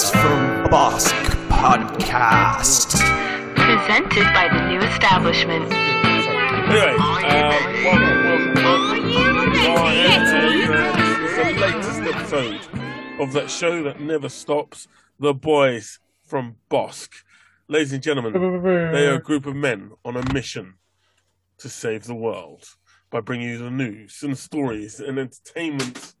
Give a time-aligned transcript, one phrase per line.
[0.00, 2.92] Boys from Bossk podcast.
[3.54, 5.70] Presented by the new establishment.
[5.70, 9.08] Anyway, um, welcome, welcome, welcome.
[9.10, 14.88] You are here the latest episode of that show that never stops.
[15.18, 17.10] The boys from Bossk.
[17.68, 20.76] Ladies and gentlemen, they are a group of men on a mission
[21.58, 22.64] to save the world
[23.10, 26.14] by bringing you the news and stories and entertainment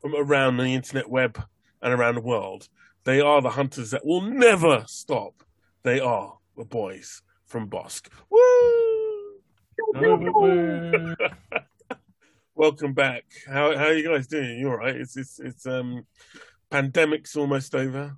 [0.00, 1.42] from around the internet web
[1.82, 2.68] and around the world.
[3.10, 5.42] They are the hunters that will never stop.
[5.82, 8.06] They are the boys from Bossk.
[8.30, 9.40] Woo!
[12.54, 13.24] Welcome back.
[13.48, 14.60] How how are you guys doing?
[14.60, 14.94] You all right?
[14.94, 16.06] It's it's it's um
[16.70, 18.16] pandemic's almost over.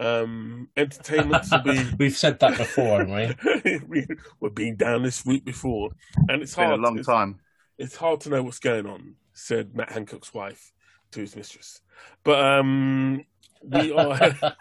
[0.00, 3.78] Um entertainments will be We've said that before, haven't we?
[3.86, 4.06] we
[4.40, 5.92] were being down this week before,
[6.28, 7.38] and it's It's been a long it's, time.
[7.78, 10.72] it's hard to know what's going on," said Matt Hancock's wife
[11.12, 11.82] to his mistress.
[12.24, 13.24] But um,
[13.62, 14.34] we are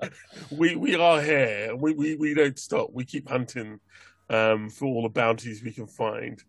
[0.50, 1.74] we we are here.
[1.76, 2.90] We, we we don't stop.
[2.92, 3.80] We keep hunting
[4.30, 6.42] um, for all the bounties we can find.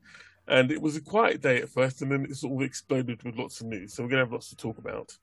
[0.47, 3.35] And it was a quiet day at first, and then it sort of exploded with
[3.35, 3.93] lots of news.
[3.93, 5.17] So we're gonna have lots to talk about.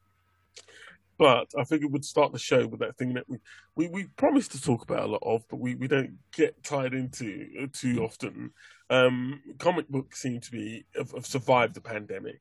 [1.18, 3.38] But I figured we'd start the show with that thing that we,
[3.76, 6.94] we, we promised to talk about a lot of, but we, we don't get tied
[6.94, 8.50] into too often.
[8.90, 12.40] Um, comic books seem to be have, have survived the pandemic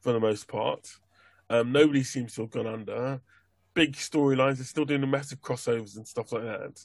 [0.00, 0.86] for the most part.
[1.48, 3.20] Um, nobody seems to have gone under.
[3.78, 4.56] Big storylines.
[4.56, 6.84] They're still doing the massive crossovers and stuff like that.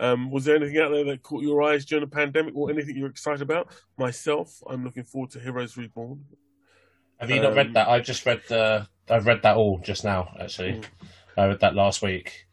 [0.00, 2.96] Um, was there anything out there that caught your eyes during the pandemic, or anything
[2.96, 3.68] you're excited about?
[3.96, 6.24] Myself, I'm looking forward to Heroes Reborn.
[7.20, 7.88] Have you not Um, read that?
[7.88, 8.88] I just read the.
[9.08, 10.34] I've read that all just now.
[10.40, 10.84] Actually, Mm.
[11.36, 12.46] I read that last week,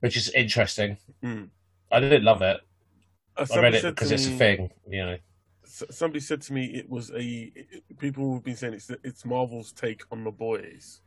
[0.00, 0.98] which is interesting.
[1.22, 1.50] Mm.
[1.90, 2.60] I didn't love it.
[3.36, 5.18] Uh, I read it because it's a me- thing, you know.
[5.64, 7.52] Somebody said to me it was a.
[7.98, 11.00] People have been saying it's it's Marvel's take on the boys.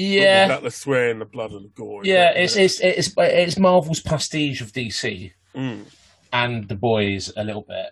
[0.00, 2.02] Yeah, without the swearing, the blood, and the gore.
[2.04, 2.30] yeah.
[2.30, 5.84] It's it's it's it's Marvel's pastiche of DC Mm,
[6.32, 7.86] and the boys a little bit,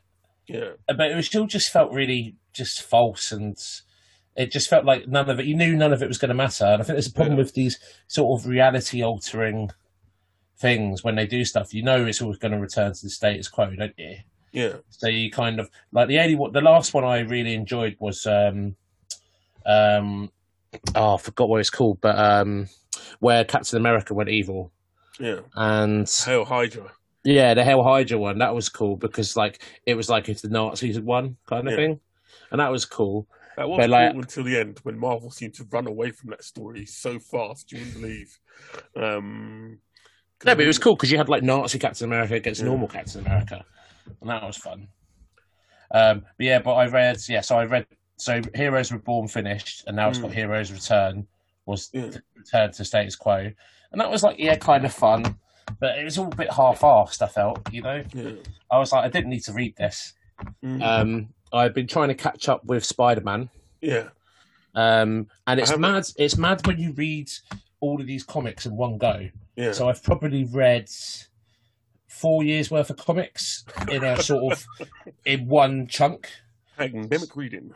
[0.47, 3.57] yeah, but it still just felt really just false and.
[4.37, 5.47] It just felt like none of it.
[5.47, 7.33] You knew none of it was going to matter, and I think there's a problem
[7.37, 7.43] Yeah.
[7.43, 7.77] with these
[8.07, 9.71] sort of reality altering
[10.57, 11.75] things when they do stuff.
[11.75, 14.19] You know, it's always going to return to the status quo, don't you?
[14.53, 14.75] yeah.
[14.91, 18.25] So you kind of like the only one, the last one I really enjoyed was
[18.29, 18.77] um
[19.67, 20.31] um
[20.95, 22.69] oh I forgot what it's called, but um
[23.21, 24.73] where Captain America went evil
[25.19, 26.93] Yeah, and Hail Hydra.
[27.25, 30.49] yeah, the Hell Hydra one that was cool because like it was like if the
[30.49, 31.77] Nazis had won kind of Yeah.
[31.77, 32.01] thing,
[32.51, 33.27] and that was cool.
[33.57, 36.31] That was But, cool like- until the end when Marvel seemed to run away from
[36.31, 37.73] that story so fast.
[37.73, 38.39] You wouldn't believe.
[38.97, 39.81] Um,
[40.45, 42.67] No, but it was cool because you had like Nazi Captain America against Yeah.
[42.69, 43.65] normal Captain America,
[44.21, 44.89] and that was fun.
[45.91, 47.87] Um, but yeah, but I read yeah, so I read
[48.19, 50.35] so Heroes Reborn finished, and now it's got Mm.
[50.35, 51.27] Heroes Return
[51.67, 52.11] was Yeah.
[52.53, 53.51] to to status quo,
[53.93, 55.39] and that was like yeah, kind of fun,
[55.81, 57.23] but it was all a bit half-assed.
[57.23, 58.33] I felt, you know, Yeah.
[58.71, 60.15] I was like, I didn't need to read this.
[60.63, 63.49] Mm, Um, I've been trying to catch up with Spider Man,
[63.81, 64.09] yeah.
[64.75, 66.05] um, and it's mad.
[66.17, 67.31] It's mad when you read
[67.81, 69.29] all of these comics in one go.
[69.57, 69.73] Yeah.
[69.73, 70.89] So I've probably read
[72.09, 74.67] four years worth of comics in a sort of
[75.25, 76.29] in one chunk.
[76.77, 77.73] Pandemic reading.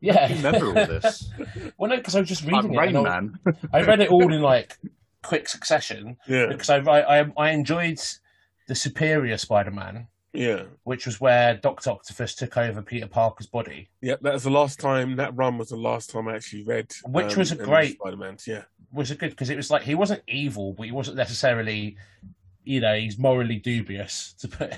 [0.00, 1.30] Yeah, Remember all this?
[1.78, 2.78] well, no, because I was just like reading it.
[2.78, 3.38] Rain and I, Man.
[3.72, 4.78] I read it all in like
[5.22, 6.46] quick succession Yeah.
[6.46, 8.00] because I I, I enjoyed
[8.68, 10.62] the Superior Spider-Man, Yeah.
[10.84, 14.14] which was where Doctor Octopus took over Peter Parker's body, Yeah.
[14.22, 15.16] That was the last time.
[15.16, 16.90] That run was the last time I actually read.
[17.06, 18.38] Which was a great- Spider-Man.
[18.46, 18.62] Yeah.
[18.92, 21.96] was a good because it was like he wasn't evil, but he wasn't necessarily,
[22.64, 24.72] you know, he's morally dubious to put.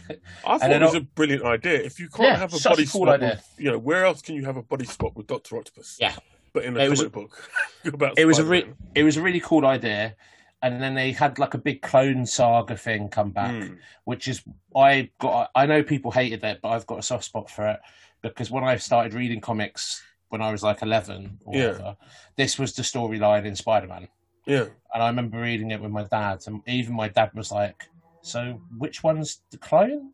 [0.47, 1.81] I thought it was al- a brilliant idea.
[1.83, 4.05] If you can't Yeah, have a such a body cool swap, with, you know, where
[4.05, 5.99] else can you have a body swap with Doctor Octopus?
[6.01, 6.15] Yeah.
[6.53, 7.51] But in a It was comic book
[7.87, 10.15] about It was a re- it was a really cool idea,
[10.63, 13.79] and then they had like a big clone saga thing come back, Mm.
[14.05, 14.43] which is
[14.77, 15.51] I got.
[15.55, 17.81] I know people hated that, but I've got a soft spot for it
[18.23, 21.67] because when I started reading comics when I was like eleven or Yeah.
[21.73, 21.97] whatever,
[22.37, 24.09] this was the storyline in Spider Man,
[24.47, 24.67] Yeah.
[24.95, 27.89] and I remember reading it with my dad, and even my dad was like,
[28.23, 30.13] "So which one's the clone?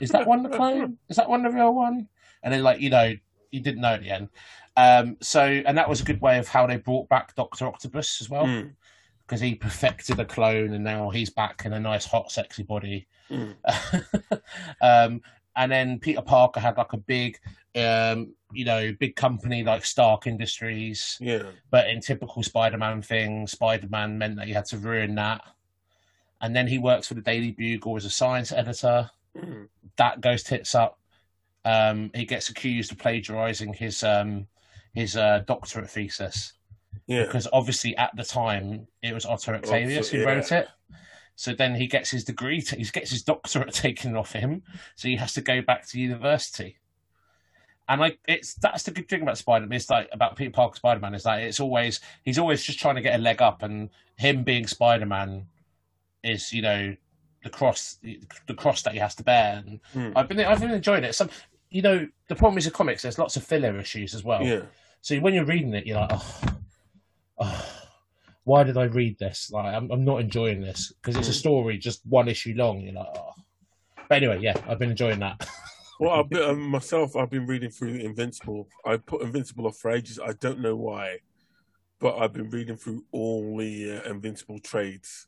[0.00, 0.98] Is that one the clone?
[1.08, 2.08] Is that one the real one?"
[2.42, 3.14] And then like you know,
[3.50, 4.28] you didn't know at the end.
[4.76, 8.20] Um, so, and that was a good way of how they brought back Doctor Octopus
[8.20, 8.74] as well Mm.
[9.26, 13.08] because he perfected a clone and now he's back in a nice, hot, sexy body.
[13.28, 13.56] Mm.
[14.80, 15.20] um,
[15.58, 17.38] and then Peter Parker had like a big,
[17.74, 21.42] um, you know, big company like Stark Industries, Yeah.
[21.70, 25.42] but in typical Spider-Man thing, Spider-Man meant that he had to ruin that.
[26.40, 29.10] And then he works for the Daily Bugle as a science editor.
[29.36, 29.66] Mm.
[29.96, 31.00] That goes tits up.
[31.64, 34.46] Um, he gets accused of plagiarizing his um,
[34.94, 36.52] his uh, doctorate thesis,
[37.08, 37.24] Yeah.
[37.24, 40.24] because obviously at the time it was Otto Octavius who yeah.
[40.24, 40.68] wrote it.
[41.38, 44.64] So then he gets his degree, he gets his doctorate taken off him,
[44.96, 46.78] so he has to go back to university.
[47.88, 49.76] And like it's that's the good thing about Spider Man.
[49.76, 52.96] It's like about Peter Parker Spider Man is like it's always he's always just trying
[52.96, 55.46] to get a leg up, and him being Spider Man
[56.24, 56.96] is you know
[57.44, 59.62] the cross the cross that he has to bear.
[59.64, 60.10] And Hmm.
[60.16, 61.14] I've been I've been enjoying it.
[61.14, 61.30] Some
[61.70, 63.02] you know the problem is with comics.
[63.02, 64.42] There's lots of filler issues as well.
[64.42, 64.62] Yeah.
[65.02, 66.40] So when you're reading it, you're like, oh,
[67.38, 67.77] oh
[68.48, 69.50] why did I read this?
[69.52, 72.80] Like, I'm, I'm not enjoying this because it's a story just one issue long.
[72.80, 73.32] You're like, oh.
[74.08, 75.46] But anyway, yeah, I've been enjoying that.
[76.00, 78.68] Well, I've been, um, myself, I've been reading through Invincible.
[78.86, 80.20] I put Invincible off for ages.
[80.24, 81.18] I don't know why,
[81.98, 85.26] but I've been reading through all the uh, Invincible trades.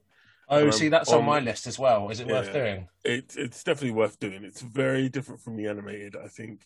[0.49, 2.08] Oh, Um, see, that's on on- my list as well.
[2.11, 2.87] Is it worth doing?
[3.05, 4.44] It, it's definitely worth doing.
[4.44, 6.14] It's very different from the animated.
[6.14, 6.61] I think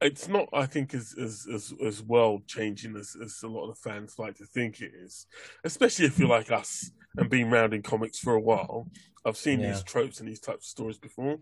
[0.00, 0.48] it's not.
[0.52, 4.18] I think as as as, as world changing as, as a lot of the fans
[4.18, 5.26] like to think it is.
[5.64, 8.88] Especially if you're like us and been around in comics for a while.
[9.24, 9.72] I've seen Yeah.
[9.72, 11.38] these tropes and these types of stories before,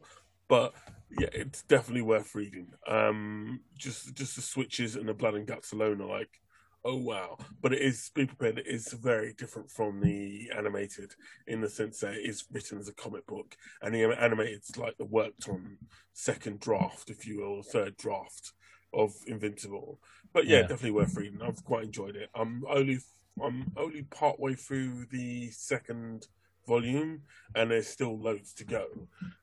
[0.48, 0.74] but
[1.10, 2.68] yeah, it's definitely worth reading.
[2.86, 6.40] Um, just just the switches and the blood and guts alone are like,
[6.88, 7.36] oh wow!
[7.60, 8.58] But it is be prepared.
[8.58, 11.14] It is very different from the animated
[11.46, 14.96] in the sense that it is written as a comic book, and the animated's like
[14.96, 15.76] the worked on
[16.14, 18.52] second draft, if you will, third draft
[18.94, 20.00] of Invincible.
[20.32, 20.62] But yeah, Yeah.
[20.62, 21.42] definitely worth reading.
[21.42, 22.30] I've quite enjoyed it.
[22.34, 22.98] I'm only
[23.40, 26.26] I'm only part way through the second
[26.66, 27.22] volume,
[27.54, 28.86] and there's still loads to go.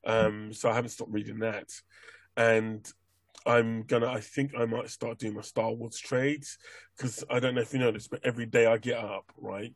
[0.03, 1.69] Um, so I haven't stopped reading that,
[2.35, 2.91] and
[3.45, 4.07] I'm gonna.
[4.07, 6.57] I think I might start doing my Star Wars trades
[6.97, 9.73] because I don't know if you know this, but every day I get up, right,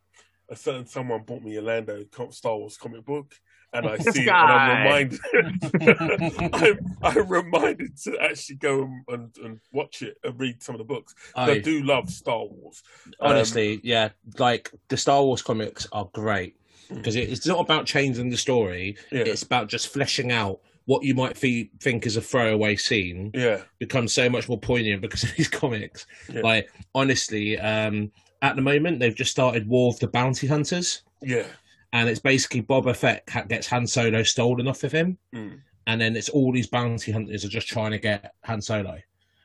[0.49, 3.33] a certain someone bought me a Lando Star Wars comic book.
[3.71, 5.19] And I This see it, and I'm reminded.
[6.53, 10.79] I'm, I'm reminded to actually go and, and, and watch it and read some of
[10.79, 11.13] the books.
[11.35, 12.81] I, I, do love Star Wars.
[13.19, 16.55] Um, honestly, yeah, like the Star Wars comics are great
[16.89, 18.97] because it's not about changing the story.
[19.11, 23.29] Yeah, It's about just fleshing out what you might fe- think is a throwaway scene
[23.35, 26.07] yeah, becomes so much more poignant because of these comics.
[26.33, 26.41] Yeah.
[26.41, 31.45] Like honestly, um, at the moment they've just started War of the Bounty Hunters, yeah.
[31.93, 35.59] and it's basically Boba Fett gets Han Solo stolen off of him, Mm.
[35.85, 38.97] and then it's all these bounty hunters are just trying to get Han Solo,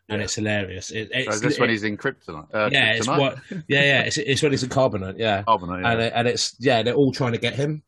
[0.08, 0.25] and Yeah.
[0.25, 0.93] it's hilarious.
[0.93, 2.49] It, it's is this when he's in Kryptonite?
[2.55, 3.19] Uh, yeah, it's Kryptonite?
[3.19, 3.38] what
[3.69, 5.43] yeah yeah it's, it's when he's in Carbonite yeah.
[5.47, 5.90] Carbonite, yeah.
[5.93, 7.82] And, it, and it's yeah they're all trying to get him,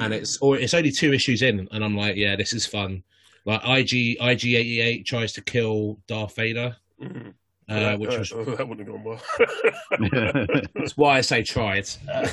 [0.00, 3.02] and it's or it's only two issues in, and I'm like yeah this is fun.
[3.44, 7.32] Like IG IG88 tries to kill Darth Vader, Mm.
[7.68, 10.66] uh, that, which that- was that wouldn't have gone well.
[10.74, 11.88] that's why I say tried.
[12.12, 12.28] Uh,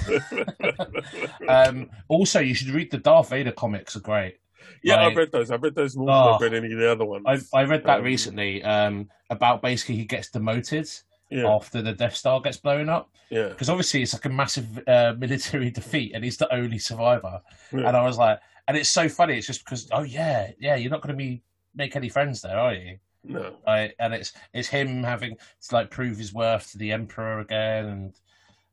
[1.48, 4.38] um, also, you should read the Darth Vader comics; are great.
[4.84, 5.52] yeah, Like- I've read those.
[5.52, 6.24] I've read those more Oh.
[6.24, 7.50] than I've read any of the other ones.
[7.54, 10.90] I, I read that Um, recently um, about basically he gets demoted
[11.30, 14.80] yeah, after the Death Star gets blown up yeah, because obviously it's like a massive
[14.88, 17.42] uh, military defeat and he's the only survivor.
[17.74, 17.88] yeah.
[17.88, 19.38] And I was like, and it's so funny.
[19.38, 21.42] It's just because oh yeah, yeah, you're not going to be
[21.74, 22.98] make any friends there, are you?
[23.24, 23.56] no?
[23.66, 28.14] And it's it's him having to like prove his worth to the Emperor again, and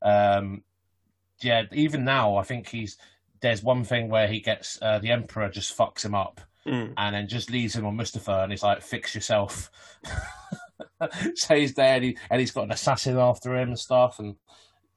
[0.02, 0.62] um,
[1.40, 2.98] yeah, even now I think he's
[3.40, 6.93] there's one thing where he gets uh, the Emperor just fucks him up Mm.
[6.96, 9.69] and then just leaves him on Mustafar, and he's like, "Fix yourself."
[11.34, 14.36] so he's there, and, he, and he's got an assassin after him and stuff, and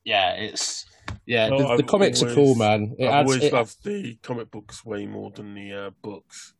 [0.03, 0.85] yeah, it's
[1.25, 2.95] yeah, No, the, the comics are cool, man.
[2.99, 6.53] It I've adds, always it- loved the comic books way more than the uh, books.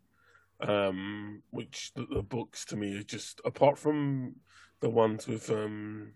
[0.62, 4.36] Um, which the, the books to me are just apart from
[4.80, 6.14] the ones with um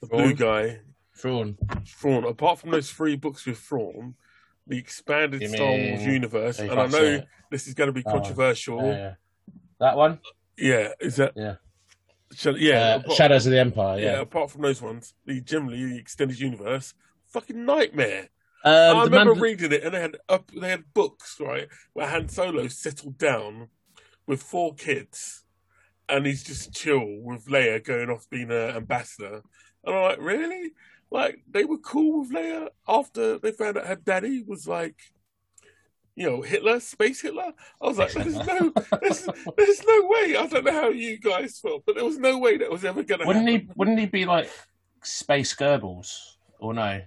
[0.00, 0.80] the blue guy
[1.16, 1.56] Thrawn.
[1.86, 2.24] Thrawn.
[2.24, 4.14] Apart from those three books with Thrawn,
[4.66, 7.26] the expanded Star Wars universe, and I know it.
[7.50, 8.82] this is going to be Oh, controversial.
[8.82, 9.14] Yeah, yeah.
[9.80, 10.20] That one,
[10.58, 11.32] Yeah, is that?
[11.34, 11.56] Yeah.
[12.34, 12.94] Shall- yeah.
[12.94, 13.98] uh, apart- Shadows of the Empire.
[13.98, 14.12] yeah.
[14.12, 16.94] Yeah, Apart from those ones, the generally the extended universe,
[17.26, 18.28] fucking nightmare.
[18.64, 22.06] um, I remember Mand- reading it, and they had up, they had books right where
[22.08, 23.68] Han Solo settled down
[24.26, 25.44] with four kids,
[26.08, 29.42] and he's just chill with Leia going off being an ambassador.
[29.84, 30.72] And I'm like, really?
[31.10, 34.96] Like they were cool with Leia after they found out her daddy was like,
[36.16, 37.52] you know, Hitler, space Hitler.
[37.80, 40.36] I was like, there's no, there's, there's no way.
[40.36, 43.02] I don't know how you guys felt, but there was no way that was ever
[43.02, 43.66] going to wouldn't happen.
[43.66, 43.72] he?
[43.76, 44.50] Wouldn't he be like
[45.02, 46.36] Space Goebbels?
[46.58, 47.00] Or no?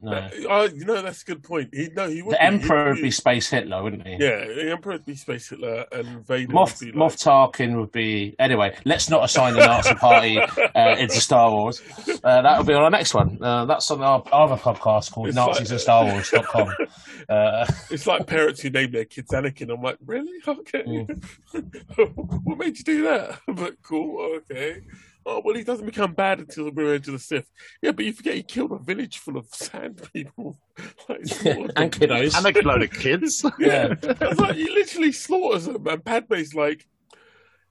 [0.00, 0.12] No.
[0.12, 1.70] Uh, you know, that's a good point.
[1.72, 2.42] He no, he would the be.
[2.44, 4.12] Emperor would be Space Hitler, wouldn't he?
[4.20, 7.92] Yeah, the Emperor would be Space Hitler and Vader Moff, would be Moff Tarkin would
[7.92, 8.36] be.
[8.38, 10.38] Anyway, let's not assign the Nazi Party
[10.74, 11.82] uh, into Star Wars.
[12.22, 13.38] Uh, that'll be on our next one.
[13.42, 16.68] Uh, that's on our other podcast called It's Nazis like- and Star Wars.com.
[17.28, 19.72] Uh, It's like parents who name their kids Anakin.
[19.74, 20.30] I'm like, really?
[20.46, 20.84] Okay.
[20.84, 21.24] Mm.
[22.44, 23.40] what made you do that?
[23.48, 24.20] But cool.
[24.50, 24.82] Okay.
[25.26, 27.50] Oh well, he doesn't become bad until the Revenge of the Sith.
[27.82, 30.56] Yeah, but you forget he killed a village full of sand people,
[31.08, 32.36] like, slaughtered and kiddos.
[32.36, 33.44] And a load of kids.
[33.58, 36.86] Yeah, I was like, he literally slaughters them, and Padme's like,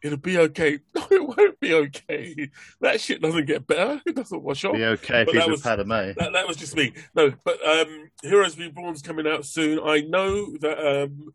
[0.04, 2.50] "It'll be okay." No, it won't be okay.
[2.82, 4.02] That shit doesn't get better.
[4.06, 4.74] It doesn't wash off.
[4.74, 5.90] Be okay if he's that with was- Padme.
[5.90, 6.94] That, that was just me.
[7.16, 9.80] No, but um, Heroes Reborn's coming out soon.
[9.84, 11.34] I know that um,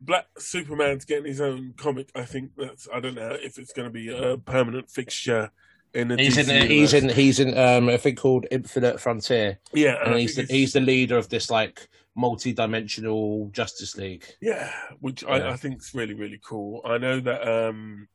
[0.00, 2.10] Black Superman's getting his own comic.
[2.14, 2.88] I think that's.
[2.92, 5.50] I don't know if it's going to be a permanent fixture
[5.94, 6.16] in the.
[6.16, 10.14] He's in, DC he's in, he's in um, a thing called Infinite Frontier, Yeah, and
[10.14, 14.24] I he's the, he's the leader of this like multi-dimensional Justice League.
[14.40, 15.50] Yeah, which I, Yeah.
[15.50, 16.80] I think is really really cool.
[16.84, 18.08] I know that um,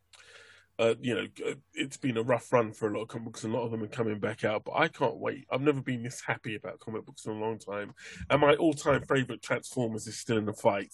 [0.78, 1.28] uh, you know
[1.74, 3.72] it's been a rough run for a lot of comic books, and a lot of
[3.72, 4.64] them are coming back out.
[4.66, 5.46] But I can't wait.
[5.52, 7.94] I've never been this happy about comic books in a long time.
[8.30, 10.94] And my all-time favorite Transformers is still in the fight.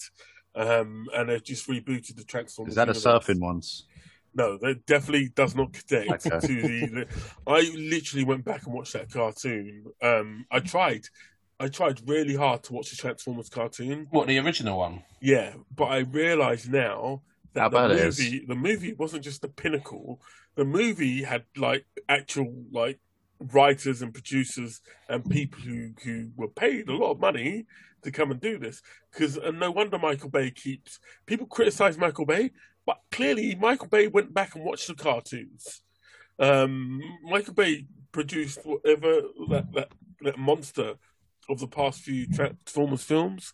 [0.54, 2.74] Um, and they've just rebooted the Transformers.
[2.74, 3.86] Is that a surfing ones?
[4.34, 6.40] No, that definitely does not connect Okay.
[6.48, 7.08] to the, the.
[7.48, 9.86] I literally went back and watched that cartoon.
[10.02, 11.02] Um, I tried,
[11.60, 14.08] I tried really hard to watch the Transformers cartoon.
[14.10, 15.04] What the original one?
[15.22, 17.24] Yeah, but I realise now
[17.54, 18.20] that How the bad it is.
[18.20, 20.22] movie, the movie wasn't just the pinnacle.
[20.56, 23.00] The movie had like actual like
[23.40, 27.66] writers and producers and people who who were paid a lot of money
[28.04, 28.82] to come and do this.
[29.12, 32.52] Because and no wonder Michael Bay keeps people criticize Michael Bay,
[32.86, 35.82] but clearly Michael Bay went back and watched the cartoons.
[36.40, 40.96] Um, Michael Bay produced whatever that, that that monster
[41.50, 43.54] of the past few Transformers films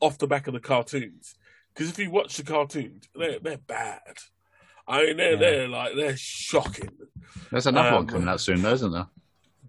[0.00, 1.34] off the back of the cartoons.
[1.74, 4.18] Because if you watch the cartoons, they're they're bad.
[4.88, 5.38] I mean, they're Yeah.
[5.38, 6.90] they're like they're shocking.
[7.50, 9.06] There's another Um, one coming out soon, though, isn't there?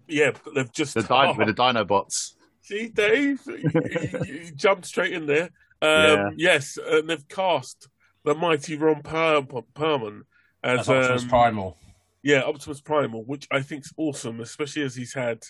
[0.06, 2.34] Yeah, but they've just The Dino, with the Dinobots.
[2.62, 5.50] See, Dave, you- you jumped straight in there.
[5.82, 6.30] Um, Yeah.
[6.36, 7.88] Yes, and they've cast
[8.24, 9.42] the mighty Ron Per-
[9.74, 10.22] Perlman
[10.62, 11.76] as That's Optimus um, Primal.
[12.22, 15.44] yeah Optimus Primal, which I think's awesome, especially as he's had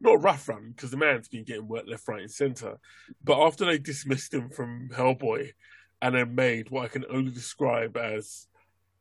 [0.00, 2.78] not a rough run because the man's been getting work left, right, and centre.
[3.22, 5.52] But after they dismissed him from Hellboy
[6.00, 8.48] and then made what I can only describe as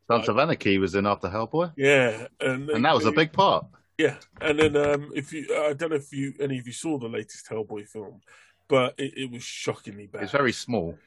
[0.07, 3.65] Sons of Anarchy was in after Hellboy, yeah, and, and that was a big part.
[3.97, 6.97] Yeah, and then um, if you, I don't know if you any of you saw
[6.97, 8.19] the latest Hellboy film,
[8.67, 10.23] but it, it was shockingly bad.
[10.23, 10.97] It's very small.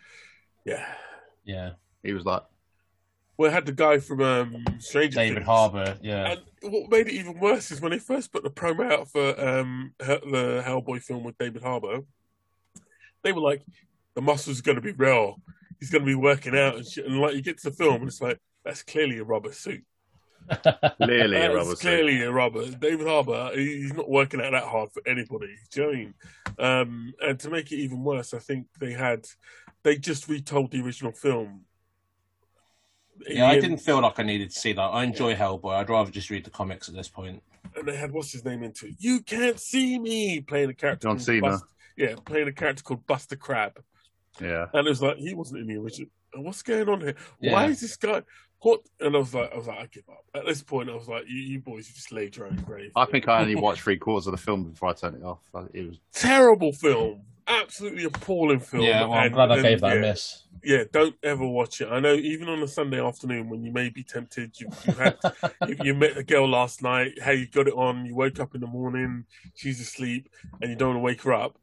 [0.65, 0.87] yeah.
[1.45, 1.73] Yeah,
[2.05, 2.43] He was like,
[3.37, 5.47] Well, it had the guy from um, Stranger David Things.
[5.47, 5.99] Harbour.
[6.03, 9.11] Yeah, And what made it even worse is when they first put the promo out
[9.11, 12.01] for um, the Hellboy film with David Harbour,
[13.23, 13.63] they were like,
[14.15, 15.41] the muscles are going to be real.
[15.81, 17.07] He's going to be working out and shit.
[17.07, 19.85] And like, you get to the film and it's like, that's clearly a rubber suit.
[21.03, 21.81] clearly a rubber suit.
[21.81, 22.71] clearly a rubber.
[22.71, 25.55] David Harbour, he's not working out that hard for anybody.
[25.71, 26.15] Do you know what I mean?
[26.59, 29.27] Um, and to make it even worse, I think they had,
[29.83, 31.63] they just retold the original film.
[33.29, 33.47] Yeah.
[33.47, 34.81] I didn't feel like I needed to see that.
[34.81, 35.75] I enjoy Hellboy.
[35.75, 37.43] I'd rather just read the comics at this point.
[37.77, 38.95] and they had what's his name into it.
[38.99, 41.09] You can't see me playing a character.
[41.09, 41.41] John called Cena.
[41.43, 41.65] Bust-
[41.97, 43.81] yeah, playing a character called Buster Crab,
[44.41, 44.67] Yeah.
[44.73, 46.09] and it was like he wasn't in the original.
[46.37, 47.15] Uh, what's going on here?
[47.41, 47.53] Yeah.
[47.53, 48.23] Why is this guy?
[48.61, 48.81] What?
[48.99, 50.25] And I was like, I was like, I give up.
[50.35, 52.91] At this point, I was like, you, you boys you just laid your own grave.
[52.97, 55.39] I think I only watched three quarters of the film before I turned it off.
[55.73, 58.83] It was terrible film, absolutely appalling film.
[58.85, 60.41] yeah, well, I'm And- glad I and, gave that yeah, a miss.
[60.63, 61.89] Yeah, don't ever watch it.
[61.91, 65.19] I know, even on a Sunday afternoon when you may be tempted, you, you had
[65.69, 67.13] you, you met a girl last night.
[67.23, 68.07] Hey, you got it on.
[68.07, 69.25] You woke up in the morning.
[69.55, 70.29] She's asleep,
[70.63, 71.59] and you don't want to wake her up.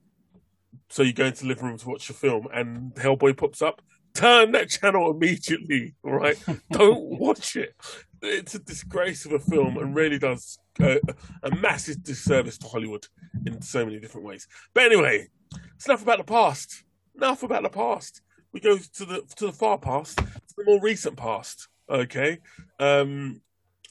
[0.89, 3.81] So you go into the living room to watch the film, and Hellboy pops up.
[4.13, 5.95] Turn that channel immediately.
[6.03, 6.37] All right,
[6.71, 7.73] don't watch it.
[8.21, 10.97] It's a disgrace of a film, and really does uh,
[11.41, 13.07] a massive disservice to Hollywood
[13.47, 14.47] in so many different ways.
[14.75, 15.29] But anyway,
[15.75, 16.83] it's enough about the past.
[17.15, 18.21] Enough about the past.
[18.53, 21.67] We go to the to the far past, to the more recent past.
[21.89, 22.39] Okay.
[22.79, 23.41] Um,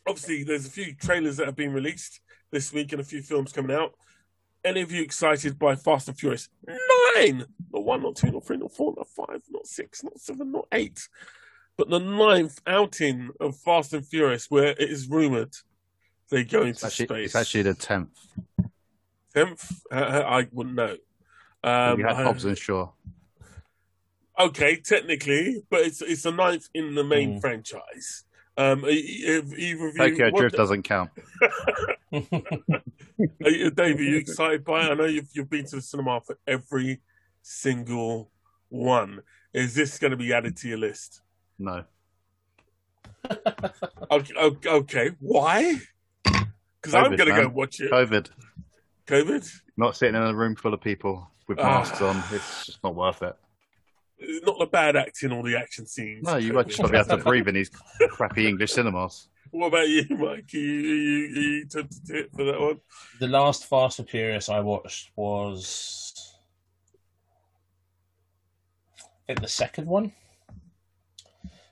[0.07, 3.53] obviously, there's a few trailers that have been released this week and a few films
[3.53, 3.95] coming out.
[4.63, 6.49] Any of you excited by Fast and Furious?
[6.67, 7.47] Nine!
[7.73, 10.67] Not one, not two, not three, not four, not five, not six, not seven, not
[10.73, 11.09] eight.
[11.79, 15.55] But the ninth outing of Fast and Furious, where it is rumored
[16.31, 17.27] they go into actually, space.
[17.27, 18.17] it's actually the tenth.
[19.35, 19.83] tenth.
[19.91, 20.97] Uh, I wouldn't know.
[21.63, 22.91] Um, we had I- Hobbs and Shaw.
[24.39, 27.41] Okay, technically, but it's it's the ninth in the main Mm.
[27.43, 28.25] franchise.
[28.57, 31.11] Um, if either of you, Tokyo what- Drift doesn't count.
[32.13, 34.91] Are you, Dave, are you excited by it?
[34.91, 37.01] I know you've you've been to the cinema for every
[37.43, 38.31] single
[38.71, 39.21] one.
[39.53, 41.21] Is this going to be added to your list?
[41.59, 41.85] No.
[44.11, 45.11] Okay, okay, okay.
[45.21, 45.77] why?
[46.25, 47.91] Because I'm going to go watch it.
[47.93, 48.29] COVID.
[49.07, 51.81] COVID, Not sitting in a room full of people with Ah.
[51.81, 52.17] masks on.
[52.33, 53.37] It's just not worth it.
[54.45, 56.25] not the bad acting or the action scenes.
[56.27, 57.71] No, you might just not be able to breathe in these
[58.11, 59.29] crappy English cinemas.
[59.53, 60.49] What about you, Mike?
[60.55, 62.81] Are you, are you, are you tempted to hit for that one?
[63.19, 66.37] The last Fast and Furious I watched was,
[68.99, 70.13] I think, the second one.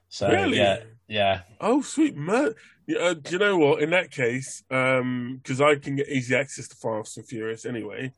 [0.09, 0.57] So Really?
[0.59, 2.55] yeah, yeah, Oh, sweet man.
[2.89, 3.81] Yeah, uh, do you know what?
[3.83, 8.13] In that case, because I can get easy access to Fast and Furious anyway,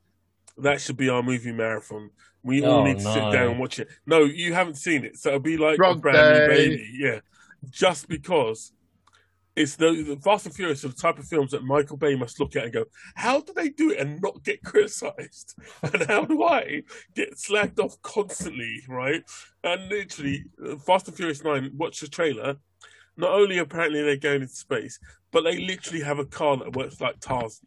[0.59, 2.11] that should be our movie marathon.
[2.43, 3.89] We all Oh, need to sit down and watch it.
[4.07, 6.91] No, you haven't seen it, so it'll be like a Drug brand new baby.
[6.99, 7.21] Yeah,
[7.69, 8.73] just because
[9.57, 12.41] it's the, the Fast and Furious are the type of films that Michael Bay must
[12.41, 15.55] look at and go, "How do they do it and not get criticised?
[15.83, 16.83] And how do I
[17.15, 19.23] get slagged off constantly?" Right?
[19.65, 21.73] And literally, uh, Fast and Furious Nine.
[21.77, 22.57] Watch the trailer.
[23.17, 24.99] Not only apparently they're going into space,
[25.31, 27.67] but they literally have a car that works like Tarzan.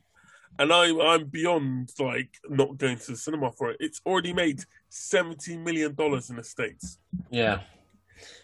[0.59, 3.77] And I'm I'm beyond like not going to the cinema for it.
[3.79, 6.99] It's already made seventy million dollars in the states.
[7.31, 7.61] yeah,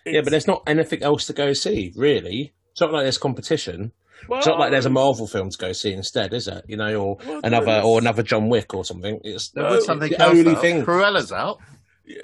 [0.05, 0.21] yeah.
[0.21, 2.53] But there's not anything else to go see, really.
[2.71, 3.91] It's not like there's competition.
[4.27, 6.65] well, It's not like there's a Marvel film to go see instead, is it?
[6.67, 9.19] You know, or well, another no, or another John Wick or something.
[9.23, 10.61] It's There No, was something the only out.
[10.61, 11.59] thing- Cruella's out.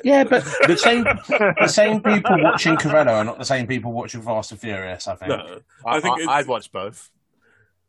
[0.04, 4.22] yeah, but the same the same people watching Cruella are not the same people watching
[4.24, 5.08] Fast and Furious.
[5.08, 5.30] I think.
[5.30, 7.12] No, I, I think I, it's- I'd watch both.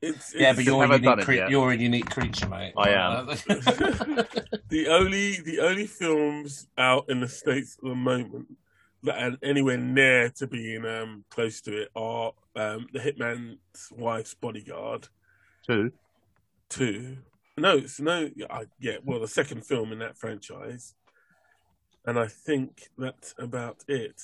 [0.09, 1.19] It's, Yeah, it's- but you're a unique.
[1.19, 2.73] it Cre- you're a unique creature, mate.
[2.77, 3.27] I am.
[4.69, 8.47] the only the only films out in the states at the moment
[9.03, 13.59] that are anywhere near to being um, close to it are um, the Hitman's
[13.93, 15.09] Wife's Bodyguard
[15.67, 15.93] Two.
[16.69, 17.19] two.
[17.59, 18.29] No, it's no.
[18.37, 20.95] yeah, I, yeah, well, the second film in that franchise,
[22.05, 24.21] and I think that's about it.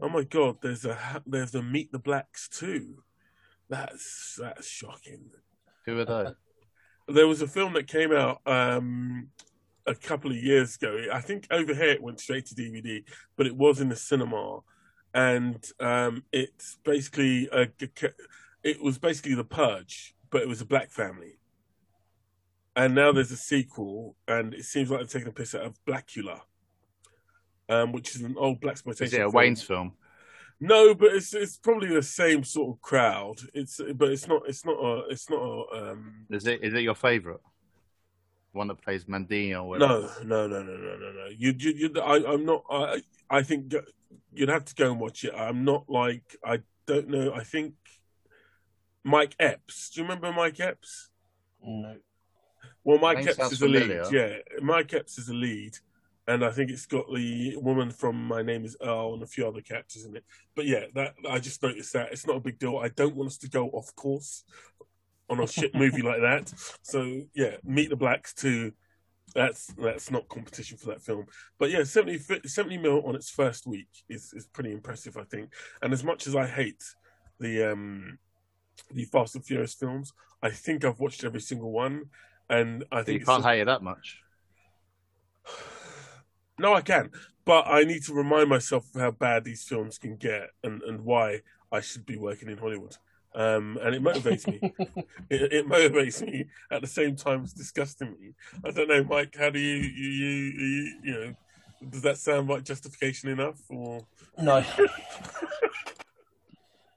[0.00, 0.58] Oh my God!
[0.62, 3.02] There's a there's a Meet the Blacks too.
[3.68, 5.30] That's that's shocking.
[5.86, 6.30] Who are they?
[7.08, 9.28] There was a film that came out um,
[9.86, 11.04] a couple of years ago.
[11.12, 13.04] I think over here it went straight to DVD,
[13.36, 14.58] but it was in the cinema,
[15.14, 17.68] and um, it's basically a,
[18.64, 21.38] it was basically the Purge, but it was a black family.
[22.74, 25.78] And now there's a sequel, and it seems like they're taking a piss out of
[25.86, 26.40] Blackula,
[27.68, 29.06] um, which is an old black exploitation.
[29.06, 29.32] Is it a film.
[29.32, 29.92] Wayans film?
[30.58, 33.40] No, but it's it's probably the same sort of crowd.
[33.52, 36.62] It's but it's not it's not a it's not a um, Is it?
[36.62, 37.40] Is it your favourite?
[38.52, 40.10] One that plays Mandingo or whatever?
[40.24, 41.26] No, no, no, no, no, no, no.
[41.36, 42.64] You, you, you I, I'm not.
[42.70, 43.74] I, I think
[44.32, 45.34] you'd have to go and watch it.
[45.36, 47.34] I'm not like I don't know.
[47.34, 47.74] I think
[49.04, 49.90] Mike Epps.
[49.90, 51.10] Do you remember Mike Epps?
[51.62, 51.96] No.
[52.82, 54.00] Well, Mike Epps sounds is the lead.
[54.10, 55.76] Yeah, Mike Epps is the lead,
[56.28, 59.46] and I think it's got the woman from My Name Is Earl and a few
[59.46, 60.24] other characters in it.
[60.54, 62.78] But yeah, that I just noticed that it's not a big deal.
[62.78, 64.44] I don't want us to go off course
[65.30, 66.52] on a shit movie like that.
[66.82, 68.72] So yeah, Meet the Blacks too.
[69.34, 71.26] That's that's not competition for that film.
[71.58, 75.52] But yeah, 70, 70 mil on its first week is is pretty impressive, I think.
[75.82, 76.82] And as much as I hate
[77.38, 78.18] the um
[78.90, 80.12] the Fast and Furious films,
[80.42, 82.06] I think I've watched every single one,
[82.48, 84.22] and I think it's can't a- hate it that much.
[86.58, 87.10] No, I can,
[87.44, 91.04] but I need to remind myself of how bad these films can get and, and
[91.04, 92.96] why I should be working in Hollywood.
[93.34, 94.58] Um, and it motivates me.
[95.30, 98.32] it, it motivates me at the same time it's disgusting me.
[98.64, 99.36] I don't know, Mike.
[99.38, 101.34] How do you you you, you, you know?
[101.90, 103.60] Does that sound like justification enough?
[103.68, 104.00] Or
[104.38, 104.64] No.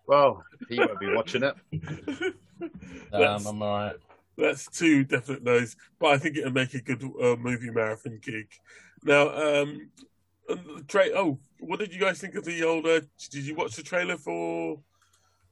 [0.10, 1.56] Well, he won't be watching it.
[2.62, 3.96] Um, that's, I'm alright.
[4.38, 8.48] that's two definite no's, but I think it'll make a good uh, movie marathon gig.
[9.04, 9.90] Now, um,
[10.88, 12.86] tra- oh, what did you guys think of the old?
[12.86, 14.80] Uh, did you watch the trailer for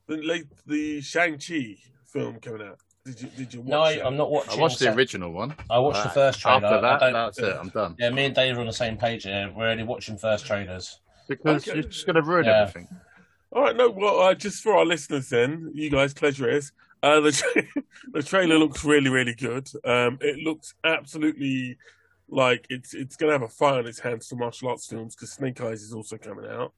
[0.07, 2.79] the late the Shang Chi film coming out?
[3.05, 4.05] Did you did you watch No, it?
[4.05, 4.57] I'm not watching.
[4.57, 5.55] I watched the sec- original one.
[5.69, 6.65] I watched the first trailer.
[6.65, 7.55] After that, that's it.
[7.57, 7.95] I'm done.
[7.99, 9.51] Yeah, me and Dave are on the same page here.
[9.55, 10.99] We're only watching first trailers.
[11.29, 11.79] Because Okay.
[11.79, 12.62] you're just going to ruin Yeah.
[12.62, 12.88] everything.
[13.51, 16.71] All right, no, well, uh, just for our listeners, then you guys, pleasure is
[17.03, 17.63] uh, the tra-
[18.13, 19.69] the trailer looks really, really good.
[19.86, 21.77] Um, it looks absolutely
[22.29, 25.15] like it's it's going to have a fire on its hands for martial arts films
[25.15, 26.73] because Snake Eyes is also coming out,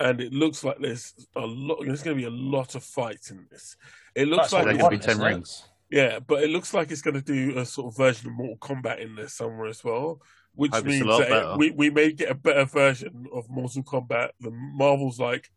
[0.00, 1.78] and it looks like there's a lot.
[1.84, 3.76] There's going to be a lot of fights in this.
[4.14, 5.64] It looks That's like it's- could be 10 rings.
[5.90, 8.56] yeah, but it looks like it's going to do a sort of version of Mortal
[8.56, 10.20] Kombat in there somewhere as well,
[10.54, 14.30] which Hope means that it- we, we may get a better version of Mortal Kombat.
[14.40, 15.50] The Marvel's like,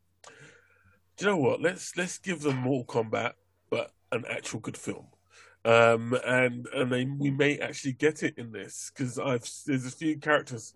[1.18, 1.62] do you know what?
[1.62, 3.34] Let's let's give them Mortal Kombat,
[3.72, 5.08] but an actual good film.
[5.64, 9.92] Um, and and they we may actually get it in this because I've there's a
[9.92, 10.74] few characters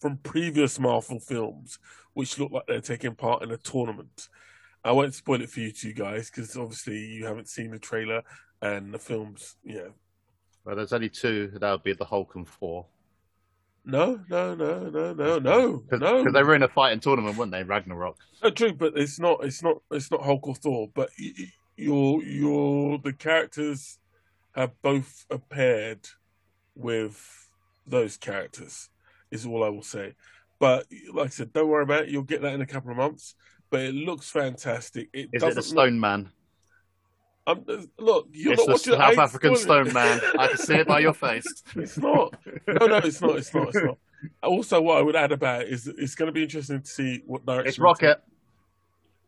[0.00, 1.78] from previous Marvel films
[2.12, 4.28] which look like they're taking part in a tournament.
[4.84, 8.22] I won't spoil it for you two guys because obviously you haven't seen the trailer
[8.60, 9.56] and the films.
[9.64, 9.92] Know,
[10.64, 11.50] Well, there's only two.
[11.60, 12.86] That would be the Hulk and four.
[13.84, 16.30] No, no, no, no, no, no, Because no.
[16.30, 17.62] they were in a fighting tournament, weren't they?
[17.62, 18.18] Ragnarok.
[18.42, 19.42] No, true, but it's not.
[19.44, 19.78] It's not.
[19.90, 20.88] It's not Hulk or Thor.
[20.92, 23.98] But y- y- your your the characters
[24.54, 26.08] have both appeared
[26.74, 27.48] with
[27.86, 28.88] those characters.
[29.30, 30.14] Is all I will say.
[30.58, 32.08] But like I said, don't worry about it.
[32.08, 33.34] You'll get that in a couple of months.
[33.70, 35.10] But it looks fantastic.
[35.12, 36.30] It Is it the look- Stone Man?
[37.46, 37.64] Um,
[37.98, 39.56] look, you're It's not the watching South African.
[39.56, 40.20] Stone Man.
[40.38, 41.46] I can see it by your face.
[41.76, 42.34] It's not.
[42.66, 43.36] No, no, it's not.
[43.36, 43.68] It's not.
[43.68, 43.98] It's not.
[44.42, 47.22] Also, what I would add about it is it's going to be interesting to see
[47.26, 47.68] what direction.
[47.68, 48.22] It's Rocket.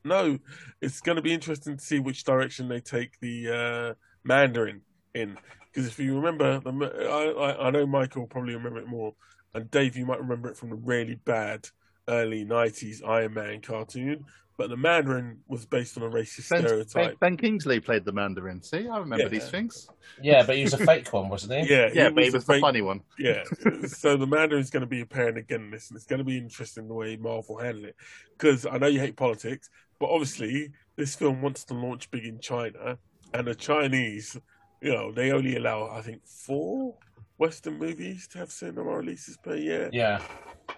[0.05, 0.39] No,
[0.81, 4.81] it's going to be interesting to see which direction they take the uh, Mandarin
[5.15, 5.37] in.
[5.73, 9.15] Because if you remember, the, I, I, I know Michael will probably remember it more,
[9.55, 11.69] and Dave, you might remember it from the really bad
[12.09, 14.25] early '90s Iron Man cartoon.
[14.57, 17.19] But the Mandarin was based on a racist Ben, ben, stereotype.
[17.19, 18.63] ben Kingsley played the Mandarin.
[18.63, 19.29] See, I remember Yeah.
[19.31, 19.89] these things.
[20.21, 21.75] Yeah, but he was a fake one, wasn't he?
[21.75, 23.01] Yeah, Yeah, but he a was the funny one.
[23.19, 23.45] Yeah,
[23.87, 26.37] so the Mandarin's going to be appearing again in this, and it's going to be
[26.37, 27.97] interesting the way Marvel handle it.
[28.39, 32.39] Because I know you hate politics, but obviously this film wants to launch big in
[32.39, 32.99] China,
[33.33, 34.37] and the Chinese,
[34.81, 36.97] you know, they only allow I think four
[37.39, 40.21] Western movies to have cinema releases per year Yeah.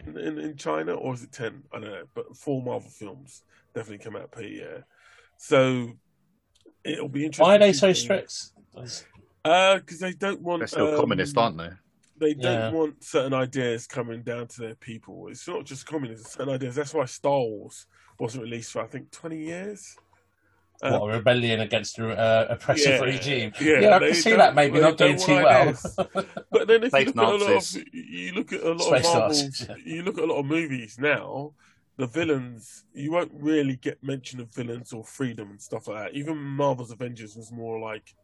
[0.07, 1.63] in, in, in China, or is it ten?
[1.73, 3.43] I don't know, but four Marvel films
[3.75, 4.87] definitely come out per year.
[5.39, 5.91] So
[6.85, 7.47] it'll be interesting.
[7.47, 8.53] Why are they to so see- strict?
[9.45, 10.61] Uh, because they don't want.
[10.61, 11.71] They're still um, communist, aren't they?
[12.19, 12.71] they don't Yeah.
[12.71, 15.27] want certain ideas coming down to their people.
[15.29, 16.77] It's not just communism, it's certain ideas.
[16.77, 17.87] That's why Star Wars
[18.21, 19.97] wasn't released for I think twenty years.
[20.83, 23.53] Uh, What, a rebellion against a uh, oppressive Yeah, regime?
[23.61, 25.75] yeah, Yeah, I can see that maybe not doing too well.
[26.51, 29.07] But then if you look at a lot of you look at a lot Space
[29.07, 29.77] of Marvel, Nazis, yeah.
[29.85, 31.55] you look at a lot of movies now.
[31.99, 36.15] The villains, you won't really get mention of villains or freedom and stuff like that.
[36.19, 38.15] Even Marvel's Avengers was more like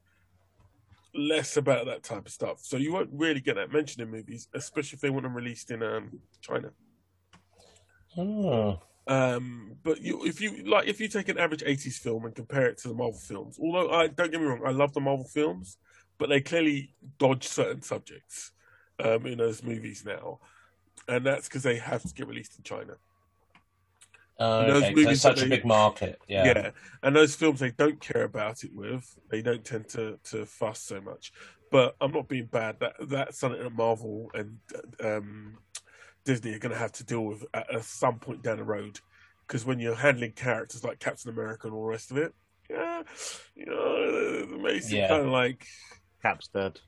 [1.15, 2.61] less about that type of stuff.
[2.63, 5.71] So you won't really get that mentioned in movies, especially if they want them released
[5.71, 6.71] in um, China.
[8.17, 8.81] Oh.
[9.09, 12.67] Um, but you, if you like, if you take an average '80s film and compare
[12.67, 15.25] it to the Marvel films, although I don't get me wrong, I love the Marvel
[15.25, 15.79] films,
[16.19, 18.53] but they clearly dodge certain subjects
[19.03, 20.41] um, in those movies now,
[21.09, 22.97] and that's because they have to get released in China.
[24.41, 26.21] Oh, Those okay, movies it's such that a big market.
[26.29, 26.45] Yeah.
[26.47, 26.71] Yeah.
[27.03, 30.81] and those films they don't care about it with, they don't tend to to fuss
[30.81, 31.33] so much.
[31.73, 32.79] But I'm not being bad.
[32.81, 34.59] That that's something that Marvel and
[35.03, 35.59] um,
[36.25, 39.01] Disney are going to have to deal with at, at some point down the road.
[39.47, 42.35] Because when you're handling characters like Captain America and all the rest of it,
[42.69, 43.03] yeah,
[43.55, 43.97] you know,
[44.55, 45.09] it makes it Yeah.
[45.09, 45.67] kind of like
[46.21, 46.81] Cap's dead.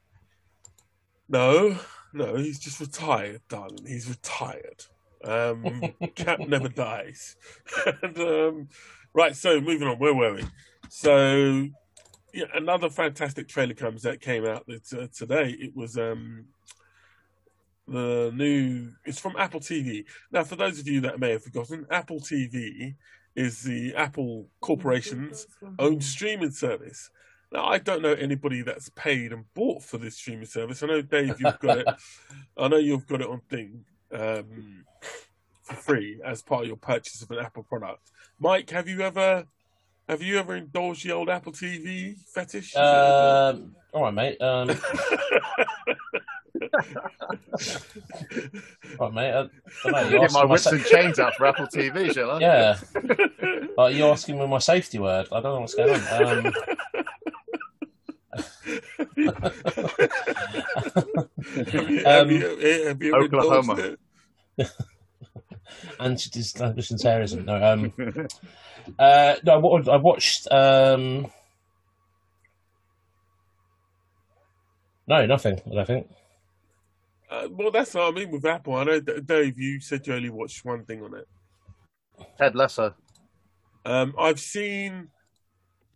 [1.28, 1.78] no,
[2.12, 3.86] no, he's just retired, darling.
[3.86, 4.84] He's retired.
[5.24, 5.82] Um,
[6.16, 7.36] Cap never dies.
[8.02, 8.68] and, um,
[9.14, 9.98] right, so moving on.
[9.98, 10.44] Where were we?
[10.90, 11.68] So,
[12.34, 15.56] yeah, another fantastic trailer comes that came out that, uh, today.
[15.58, 16.46] It was um,
[17.90, 18.92] the new.
[19.04, 20.04] It's from Apple TV.
[20.30, 22.94] Now, for those of you that may have forgotten, Apple TV
[23.34, 25.46] is the Apple Corporation's
[25.78, 27.10] own streaming service.
[27.52, 30.82] Now, I don't know anybody that's paid and bought for this streaming service.
[30.82, 31.86] I know, Dave, you've got it.
[32.56, 34.84] I know you've got it on thing um,
[35.62, 38.10] for free as part of your purchase of an Apple product.
[38.38, 39.46] Mike, have you ever
[40.08, 42.74] have you ever indulged the old Apple TV fetish?
[42.74, 44.40] Um, all right, mate.
[44.40, 44.68] Um,
[48.98, 49.30] right, mate.
[49.30, 49.52] I, don't
[49.92, 52.30] know, you're Get my asking my whips sa- and chains out for Apple TV, shall
[52.32, 52.38] I?
[52.40, 52.78] yeah.
[53.76, 55.26] Like, you're asking me my safety word.
[55.32, 56.46] I don't know what's going on.
[56.46, 56.52] Um,
[61.66, 63.96] have you, Um, have you, have you Oklahoma.
[66.00, 67.44] anti-establishment terrorism.
[67.44, 67.62] No.
[67.62, 67.92] Um,
[68.98, 69.58] uh, no.
[69.60, 70.46] What I watched.
[70.50, 71.28] Um,
[75.06, 75.60] no, nothing.
[75.70, 76.08] I don't think.
[77.30, 78.74] Uh, well, that's what I mean with Apple.
[78.74, 81.28] I know, that- Dave, you said you only watched one thing on it.
[82.38, 82.94] Ted Lasso.
[83.84, 85.08] Um, I've seen.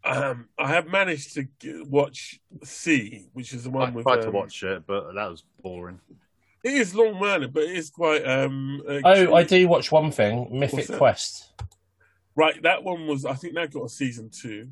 [0.05, 4.05] Um, I have managed to g- watch See, which is the I one with.
[4.05, 5.99] tried to um, watch it, but that was boring.
[6.63, 8.23] It is long running, but it is quite.
[8.27, 10.49] Um, Oh, I do watch one thing.
[10.59, 10.89] Mythic?
[10.97, 11.53] Quest.
[12.37, 13.25] Right, that one was.
[13.25, 14.69] I think that got a season two.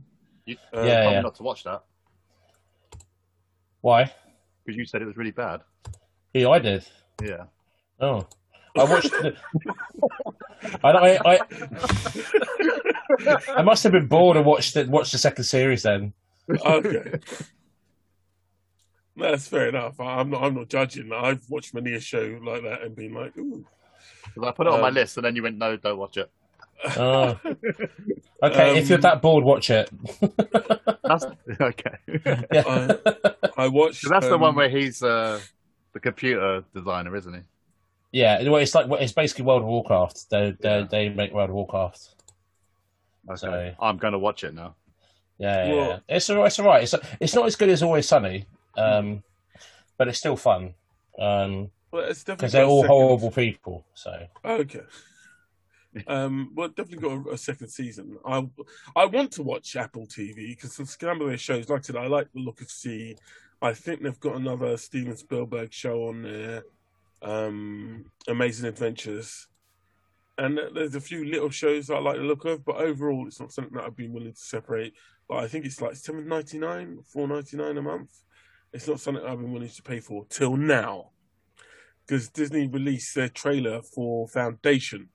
[0.47, 1.21] You Uh, Yeah, told me yeah.
[1.23, 1.83] not to watch that
[3.81, 4.13] Why?
[4.65, 5.61] because you said it was really bad.
[6.33, 6.87] Yeah, I did.
[7.23, 7.45] Yeah.
[8.01, 8.27] Oh,
[8.77, 9.11] I watched.
[9.11, 9.37] The...
[10.85, 11.39] I, I, I,
[13.59, 14.89] I must have been bored and watched it.
[14.89, 16.13] Watched the second series then.
[16.65, 17.19] okay.
[19.17, 20.01] That's fair enough.
[20.01, 20.43] I- I'm not.
[20.43, 21.13] I'm not judging.
[21.13, 23.65] I've watched many a show like that and been like, "Ooh."
[24.35, 26.17] 'Cause I put it on my Um, list, and then you went, "No, don't watch
[26.17, 26.31] it."
[26.97, 27.39] Oh.
[28.43, 29.89] Okay, if you're Um, that bored, watch it.
[31.05, 31.25] That's
[31.61, 31.97] okay.
[32.53, 32.65] Yeah.
[32.67, 34.01] I, I watched.
[34.01, 35.39] So that's the um, one where he's uh,
[35.93, 37.41] the computer designer, isn't he?
[38.13, 40.31] Yeah, well, it's like it's basically World of Warcraft.
[40.31, 40.87] They they, Yeah.
[40.91, 42.09] they make World of Warcraft.
[43.29, 43.37] Okay.
[43.37, 44.75] So- I'm going to watch it now.
[45.39, 45.99] Yeah, yeah, yeah.
[46.09, 46.83] it's all, it's all right.
[46.83, 48.45] It's it's not as good as Always Sunny,
[48.77, 49.23] um,
[49.97, 50.75] but it's still fun
[51.13, 53.85] because Well, it's definitely they're all second- horrible people.
[53.95, 54.83] So Okay.
[56.07, 58.17] Um, well, definitely got a, a second season.
[58.25, 58.49] I
[58.97, 61.97] I want to watch Apple TV because the some of their shows, like I said,
[61.97, 63.15] I like the look of See.
[63.63, 66.65] I think they've got another Steven Spielberg show on there,
[67.23, 69.47] um, Amazing Adventures,
[70.37, 72.65] and there's a few little shows that I like the look of.
[72.65, 74.95] But overall, it's not something that I've been willing to separate.
[75.29, 78.11] But I think it's like seven ninety nine, four ninety nine a month.
[78.73, 81.11] It's not something I've been willing to pay for till now,
[82.05, 85.11] because Disney released their trailer for Foundation.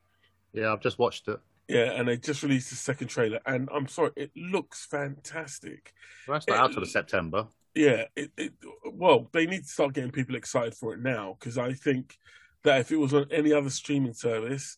[0.53, 1.39] Yeah, I've just watched it.
[1.67, 5.91] Yeah, and they just released the second trailer, and I'm sorry, it looks fantastic.
[6.25, 7.47] Well, that's not out till the September.
[7.77, 8.53] Yeah, it, it
[8.91, 12.17] well, they need to start getting people excited for it now because I think
[12.63, 14.77] that if it was on any other streaming service,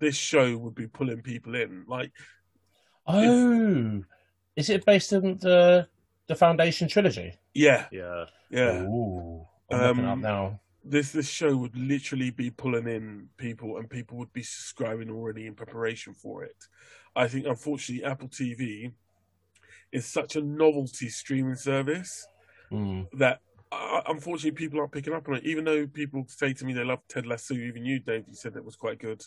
[0.00, 1.84] this show would be pulling people in.
[1.86, 2.12] Like,
[3.06, 4.02] oh,
[4.56, 5.88] is it based on the
[6.26, 7.34] the Foundation trilogy?
[7.54, 8.24] yeah, Yeah.
[8.50, 10.60] yeah, Ooh, I'm looking up Um, now.
[10.82, 15.46] this this show would literally be pulling in people, and people would be subscribing already
[15.46, 16.56] in preparation for it.
[17.16, 18.92] I think, unfortunately, Apple TV
[19.94, 22.26] is such a novelty streaming service
[22.72, 23.06] Mm.
[23.18, 23.40] that
[23.72, 25.44] uh, unfortunately people aren't picking up on it.
[25.44, 28.54] Even though people say to me they love Ted Lasso, even you, Dave, you said
[28.54, 29.22] that was quite good.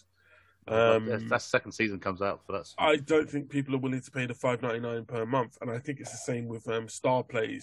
[0.68, 2.68] Um, That's- that's second season comes out for that.
[2.78, 5.72] I don't think people are willing to pay the five ninety nine per month, and
[5.72, 7.62] I think it's the same with um, Starzplay,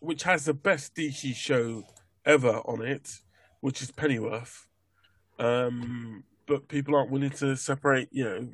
[0.00, 1.82] which has the best DC show
[2.24, 3.20] ever on it,
[3.60, 4.66] which is Pennyworth.
[5.38, 8.08] Um, but people aren't willing to separate.
[8.10, 8.48] You know,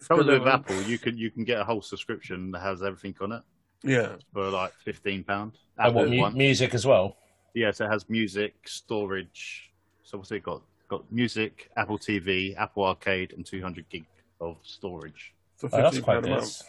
[0.00, 2.82] Probably spend with their- Apple, you can you can get a whole subscription that has
[2.82, 3.42] everything on it
[3.82, 5.52] Yeah, for like fifteen pound.
[5.78, 7.16] And what mu- music as well?
[7.54, 9.70] Yes, it has music, storage.
[10.02, 10.62] So what's it got?
[10.88, 14.04] Got music, Apple TV, Apple Arcade, and two hundred gig
[14.40, 16.62] of storage for Oh, that's fifteen quite pound a month.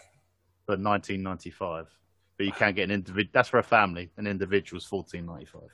[0.65, 1.87] for nineteen ninety five.
[2.37, 3.29] But you can get an individual.
[3.33, 4.09] That's for a family.
[4.17, 5.69] An individual's fourteen ninety five.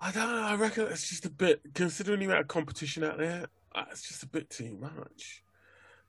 [0.00, 0.42] I don't know.
[0.42, 4.06] I reckon it's just a bit, considering the amount of competition out there, uh, it's
[4.08, 5.42] just a bit too much.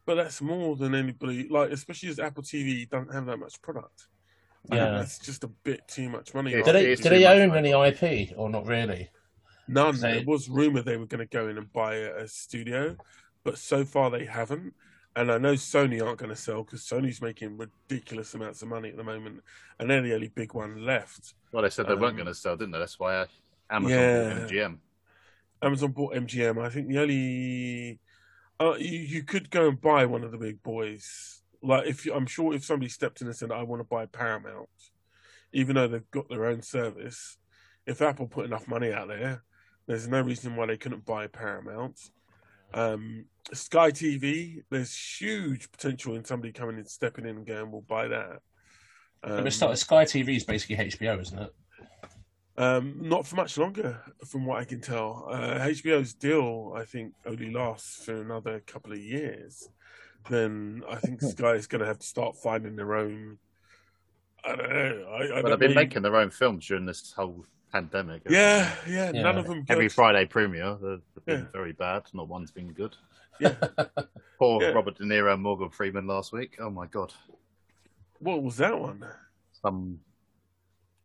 [0.05, 4.07] But that's more than anybody, like, especially as Apple TV don't have that much product.
[4.65, 4.91] I think Yeah.
[4.97, 6.51] that's just a bit too much money.
[6.51, 6.73] Yeah, on Do it.
[6.73, 7.73] they it is do they own money.
[7.73, 9.09] any IP or not really?
[9.67, 9.99] None.
[9.99, 12.97] They- It was rumored they were going to go in and buy a, a studio,
[13.43, 14.73] but so far they haven't.
[15.15, 18.89] And I know Sony aren't going to sell because Sony's making ridiculous amounts of money
[18.89, 19.41] at the moment,
[19.79, 21.33] and they're the only big one left.
[21.51, 22.79] Well, they said they weren't Um, going to sell, didn't they?
[22.79, 23.25] That's why uh,
[23.69, 24.29] Amazon Yeah.
[24.33, 24.79] bought MGM.
[25.63, 26.57] Amazon bought MGM.
[26.63, 27.99] I think the only
[28.61, 31.41] uh, you, you could go and buy one of the big boys.
[31.63, 34.05] Like if you, I'm sure if somebody stepped in and said I want to buy
[34.05, 34.69] Paramount,
[35.53, 37.37] even though they've got their own service,
[37.85, 39.43] if Apple put enough money out there,
[39.87, 41.99] there's no reason why they couldn't buy Paramount.
[42.73, 47.81] Um, Sky TV, there's huge potential in somebody coming in, stepping in, and going, "We'll
[47.81, 48.41] buy that."
[49.23, 51.53] Um, but Sky TV is basically HBO, isn't it?
[52.57, 55.27] Um, not for much longer, from what I can tell.
[55.29, 59.67] Uh, HBO's deal, I think, only lasts for another couple of years.
[60.29, 63.37] Then I think Sky is going to have to start finding their own.
[64.45, 65.05] I don't know.
[65.09, 68.23] I, I But don't they've been really- making their own films during this whole pandemic.
[68.23, 69.21] haven't Yeah, yeah, Yeah.
[69.23, 69.63] None of them.
[69.67, 69.73] they?
[69.73, 69.89] Every.
[69.89, 71.51] Friday premiere, they've they've been Yeah.
[71.53, 72.03] very bad.
[72.13, 72.95] Not one's been good.
[73.39, 73.55] Yeah.
[74.39, 74.69] Poor Yeah.
[74.69, 76.57] Robert De Niro and Morgan Freeman last week.
[76.59, 77.13] Oh my god,
[78.19, 79.03] What was that one?
[79.63, 79.99] some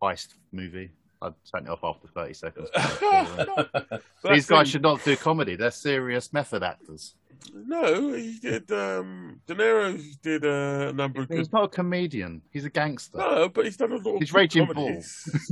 [0.02, 0.90] heist movie.
[1.22, 2.68] I'd turn it off after thirty seconds.
[2.74, 4.02] But
[4.34, 5.56] These guys the- should not do comedy.
[5.56, 7.14] They're serious method actors.
[7.54, 8.70] No, he did.
[8.72, 11.52] Um, De Niro did a number of He's good.
[11.52, 12.42] not a comedian.
[12.50, 13.18] He's a gangster.
[13.18, 14.74] No, but he's done a lot of He's good Raging Bull.
[14.74, 15.48] comedies.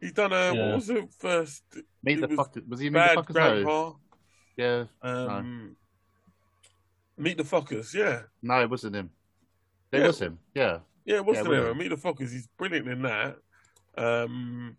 [0.00, 0.54] he's done a.
[0.54, 0.66] Yeah.
[0.66, 1.62] What was it first?
[2.02, 2.56] Meet It the was fuck.
[2.68, 3.34] Was he Meet the Fuckers?
[3.34, 3.62] No.
[3.64, 3.92] Grandpa.
[4.56, 4.84] Yeah.
[5.02, 5.76] Um,
[7.16, 8.22] Meet the Fuckers, yeah.
[8.42, 9.10] No, it wasn't him.
[9.92, 10.06] It Yeah.
[10.06, 10.38] was him.
[10.54, 10.78] Yeah.
[11.04, 11.76] Yeah, it was Yeah, De Niro.
[11.76, 13.38] Meet the Fuckers, he's brilliant in that.
[13.96, 14.76] Um,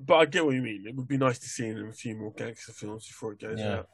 [0.00, 0.86] but I get what you mean.
[0.86, 3.40] It would be nice to see him in a few more gangster films before it
[3.40, 3.82] goes Yeah.
[3.82, 3.88] out.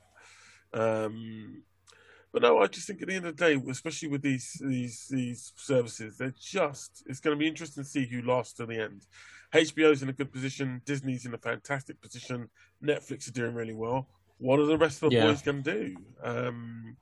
[0.73, 1.63] Um,
[2.33, 5.07] but no, I just think at the end of the day, especially with these these
[5.09, 8.83] these services, they're just it's going to be interesting to see who lasts to the
[8.83, 9.07] end.
[9.55, 12.51] HBO's in a good position, Disney's in a fantastic position,
[12.83, 14.09] Netflix are doing really well.
[14.39, 15.27] What are the rest of the Yeah.
[15.27, 15.97] boys going to do?
[16.25, 16.97] Um,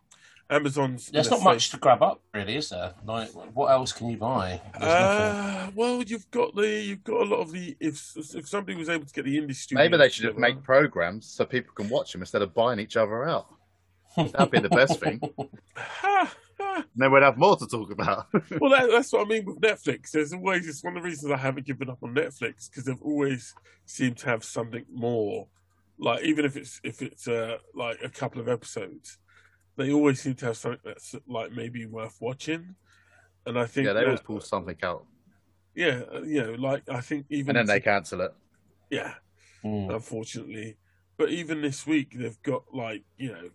[0.50, 2.92] Amazon's There's not much to grab up, really, is there?
[3.04, 4.60] Like, what else can you buy?
[4.78, 4.92] There's.
[4.92, 8.88] Uh, well, you've got the you've got a lot of the if if somebody was
[8.88, 11.88] able to get the indie studio, Maybe they should just make programs so people can
[11.88, 13.46] watch them instead of buying each other out.
[14.16, 15.20] That'd be the best thing.
[15.76, 16.84] Ha, ha.
[16.94, 18.26] Then we'd have more to talk about.
[18.60, 20.10] well, that, that's what I mean with Netflix.
[20.10, 23.02] There's always it's one of the reasons I haven't given up on Netflix because they've
[23.02, 23.54] always
[23.86, 25.48] seemed to have something more
[25.98, 29.18] Like even if it's if it's uh, like a couple of episodes,
[29.76, 32.74] they always seem to have something that's like maybe worth watching.
[33.46, 35.06] And I think Yeah, they that- always pull something out,
[35.74, 38.32] yeah, uh, you know, like I think even and then they cancel it.
[38.90, 39.14] yeah,
[39.64, 39.94] Mm.
[39.94, 40.76] unfortunately.
[41.16, 43.50] But even this week, they've got like you know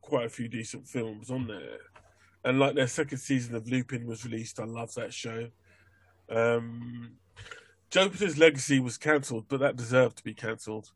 [0.00, 1.78] quite a few decent films on there,
[2.44, 4.60] and like their second season of Lupin was released.
[4.60, 5.50] I love that show.
[6.28, 7.18] Um,
[7.90, 10.90] Jupiter's Legacy was cancelled, but that deserved to be cancelled.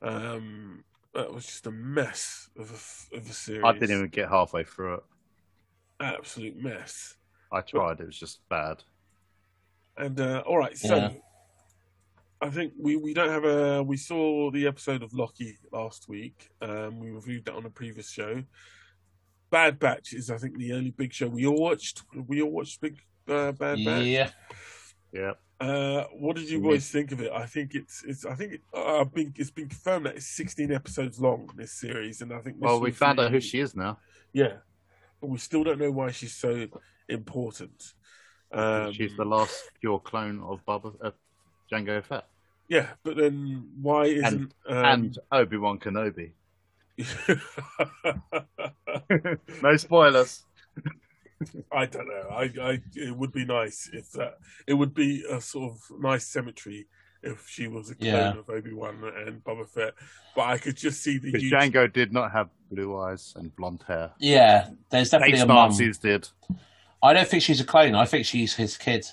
[0.00, 3.62] Um, that was just a mess of a, of a series.
[3.64, 5.02] I didn't even get halfway through it.
[6.00, 7.16] absolute mess.
[7.52, 8.00] I tried.
[8.00, 8.82] It was just bad.
[9.96, 11.10] And uh, all right, so Yeah.
[12.40, 13.82] I think we, we don't have a.
[13.82, 16.48] We saw the episode of Loki last week.
[16.60, 18.42] Um, we reviewed that on a previous show.
[19.50, 22.02] Bad Batch is, I think, the only big show we all watched.
[22.26, 22.98] We all watched Big
[23.28, 24.04] uh, Bad Batch.
[24.06, 24.30] Yeah.
[25.12, 25.32] Yeah.
[25.62, 27.30] Uh, what did you boys think of it?
[27.32, 28.26] I think it's it's.
[28.26, 31.48] I think it, uh, been, it's been confirmed that it's 16 episodes long.
[31.56, 32.56] This series, and I think.
[32.58, 33.98] Well, we found out who she is now.
[34.32, 34.54] Yeah,
[35.20, 36.66] but we still don't know why she's so
[37.08, 37.94] important.
[38.50, 41.12] Um, She's the last pure clone of Boba, uh,
[41.72, 42.26] Jango Fett,
[42.68, 46.32] Yeah, but then why isn't and, um, and Obi Wan Kenobi.
[49.62, 50.44] No spoilers.
[51.72, 52.28] I don't know.
[52.30, 54.38] I, I, it would be nice if that.
[54.66, 56.86] It would be a sort of nice cemetery
[57.22, 58.38] if she was a clone Yeah.
[58.38, 59.94] of Obi Wan and Boba Fett.
[60.34, 63.54] But I could just see the Because huge- Jango did not have blue eyes and
[63.54, 64.10] blonde hair.
[64.18, 64.70] Yeah.
[64.90, 65.68] There's definitely Eight a mum.
[65.70, 66.28] Nazis did.
[67.02, 67.94] I don't think she's a clone.
[67.94, 69.06] I think she's his kid.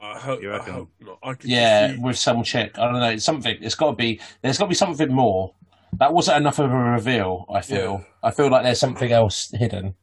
[0.00, 0.72] I hope, You I reckon?
[0.74, 1.18] hope not.
[1.24, 2.78] I could Yeah, see, with some chick.
[2.78, 3.10] I don't know.
[3.10, 3.56] It's something.
[3.60, 4.20] It's got to be.
[4.42, 5.54] There's got to be something more.
[5.98, 7.46] That wasn't enough of a reveal.
[7.52, 8.04] I feel.
[8.22, 9.96] I feel like there's something else hidden.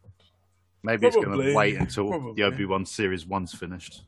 [0.86, 2.34] Maybe it's going to wait until probably.
[2.34, 4.04] the Obi Wan series one's finished.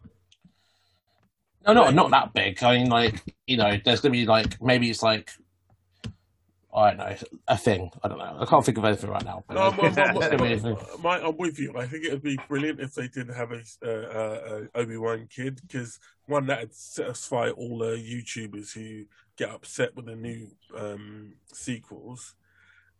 [1.66, 2.64] No, not not that big.
[2.64, 5.32] I mean, like you know, there's gonna be like maybe it's like
[6.74, 7.16] I don't know
[7.48, 7.90] a thing.
[8.04, 8.38] I don't know.
[8.40, 9.44] I can't think of anything right now.
[9.48, 11.06] But No, I'm, I'm, I'm, there's gonna be I'm.
[11.06, 11.74] I'm- I'm with you.
[11.76, 14.98] I think it would be brilliant if they didn't have a, uh, uh, a Obi
[14.98, 19.06] Wan kid because one that would satisfy all the YouTubers who
[19.38, 22.36] get upset with the new um, sequels,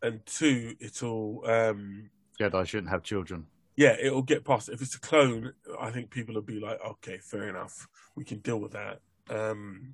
[0.02, 2.10] and two, it'll um,
[2.40, 3.46] Jedi shouldn't have children.
[3.78, 4.70] Yeah, it'll get past.
[4.70, 8.40] If it's a clone, I think people will be like, okay, fair enough, we can
[8.40, 9.00] deal with that.
[9.30, 9.94] Um,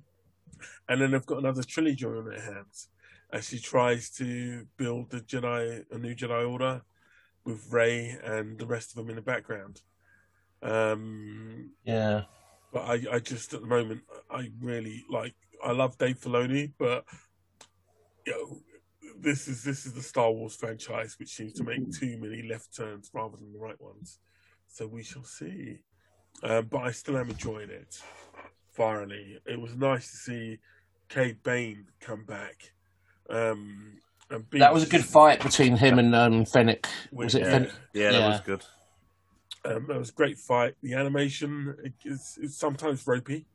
[0.88, 2.88] and then they've got another trilogy on their hands
[3.30, 6.82] as she tries to build the Jedi, a new Jedi Order,
[7.44, 9.82] with Rey and the rest of them in the background.
[10.62, 12.22] Um, Yeah,
[12.72, 15.34] but I, I just at the moment, I really like.
[15.62, 17.04] I love Dave Filoni, but
[19.24, 22.76] this is this is the Star Wars franchise, which seems to make too many left
[22.76, 24.18] turns rather than the right ones.
[24.68, 25.78] So we shall see.
[26.42, 28.02] Um, but I still am enjoying it
[28.72, 30.58] Finally, It was nice to see
[31.08, 32.72] Cad Bane come back.
[33.30, 36.88] Um, and be- that was a good fight between him and um, Fennec.
[37.12, 37.50] Was it Yeah.
[37.50, 37.72] Fennec?
[37.92, 38.28] Yeah, that Yeah.
[38.28, 38.64] was good.
[39.64, 40.74] Um, it was a great fight.
[40.82, 43.46] The animation is, is sometimes ropey,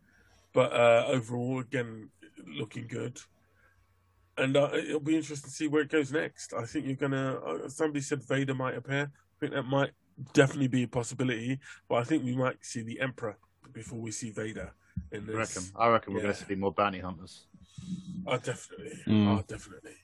[0.54, 2.10] but uh, overall, again,
[2.48, 3.20] looking good.
[4.40, 6.54] And uh, it'll be interesting to see where it goes next.
[6.54, 7.36] I think you're gonna.
[7.46, 9.12] Uh, somebody said Vader might appear.
[9.12, 9.92] I think that might
[10.34, 11.60] definitely be a possibility.
[11.88, 13.38] But I think we might see the Emperor
[13.74, 14.72] before we see Vader
[15.12, 15.36] in this.
[15.36, 15.64] I reckon.
[15.78, 17.46] I reckon we're going to see more bounty hunters.
[18.28, 19.00] Oh, definitely.
[19.08, 19.28] Mm.
[19.40, 19.96] Oh, definitely.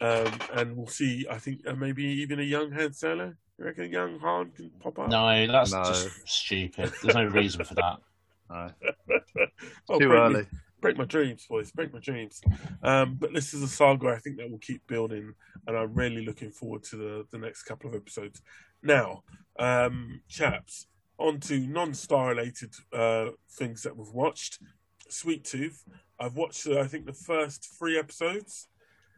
[0.00, 1.26] Um, and we'll see.
[1.30, 3.34] I think uh, maybe even a young Han Solo.
[3.58, 5.08] You reckon young Han can pop up?
[5.08, 5.84] No, that's No.
[5.84, 6.92] just stupid.
[7.02, 7.98] There's no reason for that.
[8.48, 8.70] No,
[9.88, 10.46] Oh, too break me- early.
[10.86, 11.72] Break my dreams, boys.
[11.72, 12.40] Break my dreams.
[12.80, 15.34] Um, but this is a saga I think that will keep building,
[15.66, 18.40] and I'm really looking forward to the, the next couple of episodes.
[18.84, 19.24] Now,
[19.58, 20.86] um, chaps,
[21.18, 24.60] on to non-star related uh, things that we've watched.
[25.08, 25.82] Sweet Tooth.
[26.20, 28.68] I've watched, uh, I think, the first three episodes,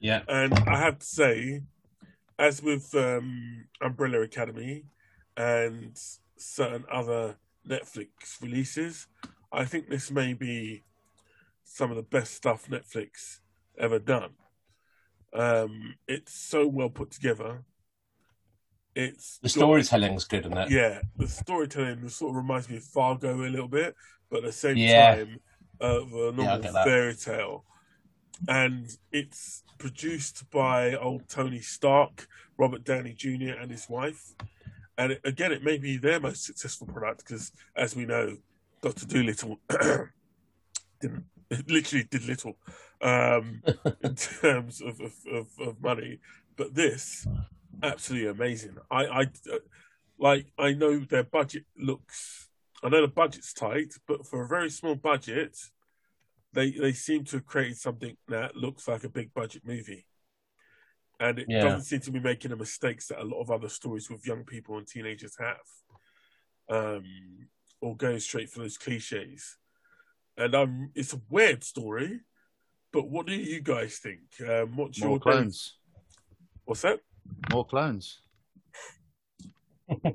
[0.01, 1.63] Yeah, and I have to say,
[2.39, 4.85] as with um, Umbrella Academy
[5.37, 5.95] and
[6.39, 7.37] certain other
[7.69, 9.07] Netflix releases,
[9.53, 10.85] I think this may be
[11.71, 13.39] some of the best stuff Netflix
[13.79, 14.31] ever done.
[15.33, 17.63] Um, it's so well put together.
[18.95, 20.71] It's the got- storytelling's good in it.
[20.71, 23.95] yeah, the storytelling sort of reminds me of Fargo a little bit,
[24.31, 25.17] but at the same Yeah.
[25.17, 25.39] time
[25.81, 26.85] of a normal that.
[26.85, 27.65] fairy tale.
[28.49, 34.35] And it's produced by old Tony Stark, Robert Downey Jr., and his wife.
[34.97, 38.39] And it, again, it may be their most successful product because, as we know,
[38.83, 39.61] Doctor Doolittle
[41.01, 41.25] didn't
[41.69, 42.59] literally did little
[43.01, 43.63] um,
[44.03, 46.19] in terms of, of, of, of money,
[46.57, 47.27] but this
[47.83, 48.77] absolutely amazing.
[48.91, 49.59] I, I uh,
[50.19, 52.49] like I know their budget looks.
[52.83, 55.57] I know the budget's tight, but for a very small budget,
[56.53, 60.07] they they seem to have created something that looks like a big budget movie,
[61.21, 61.61] and it Yeah.
[61.61, 64.45] doesn't seem to be making the mistakes that a lot of other stories with young
[64.45, 65.57] people and teenagers have,
[66.69, 67.05] um,
[67.81, 69.57] or going straight for those cliches.
[70.39, 72.21] And um, it's a weird story,
[72.93, 74.21] but what do you guys think?
[74.49, 75.77] Um, what's More your clones.
[76.65, 77.01] What's that?
[77.51, 78.21] More clones.
[79.87, 80.01] What,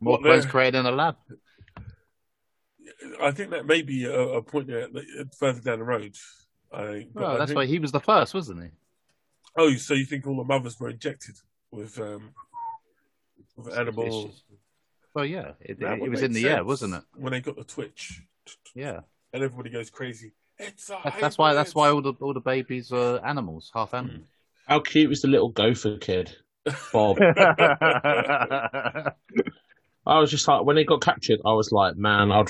[0.00, 1.16] More clones they're- created in a lab.
[3.22, 4.88] I think that may be a, a point there,
[5.38, 6.16] further down the road.
[6.72, 7.10] I think.
[7.14, 8.68] Well, I that's think- why he was the first, wasn't he?
[9.56, 11.36] Oh, so you think all the mothers were injected
[11.70, 12.30] with um
[13.56, 14.34] with animal?
[15.14, 17.02] Well, yeah, it, That it was in the air, wasn't it?
[17.14, 18.22] When they got the twitch,
[18.74, 19.00] Yeah,
[19.32, 20.32] and everybody goes crazy.
[20.58, 21.54] It's a that's, that's why.
[21.54, 23.96] That's why all the all the babies are animals, half hmm.
[23.96, 24.26] animals.
[24.66, 26.36] How cute was the little gopher kid,
[26.92, 27.18] Bob?
[30.08, 32.48] I was just like, when he got captured, I was like, man, I'd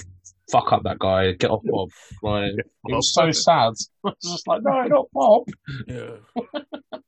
[0.50, 1.32] fuck up that guy.
[1.32, 1.90] Get off Bob.
[2.22, 3.72] Like, it was so sad.
[4.04, 5.48] I was just like, no, not Bob.
[5.86, 6.16] Yeah,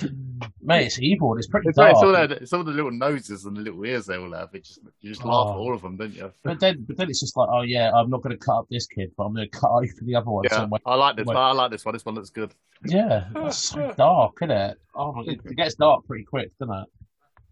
[0.62, 1.36] Mate, it's evil.
[1.36, 1.96] It's pretty It's, like, dark.
[1.96, 4.48] it's all that, some of the little noses and the little ears they all have.
[4.54, 5.50] It just you just laugh oh.
[5.50, 5.58] at Oh.
[5.58, 6.32] all of them, don't you?
[6.44, 8.66] But then, but then it's just like, oh yeah, I'm not going to cut up
[8.70, 10.44] this kid, but I'm going to cut open the other one.
[10.44, 10.80] Yeah, somewhere.
[10.86, 11.26] I like this.
[11.26, 11.36] Wait.
[11.36, 11.94] I like this one.
[11.94, 12.54] This one looks good.
[12.86, 14.78] Yeah, it's so dark, isn't it?
[14.94, 16.88] Oh my god, it gets dark pretty quick, doesn't it?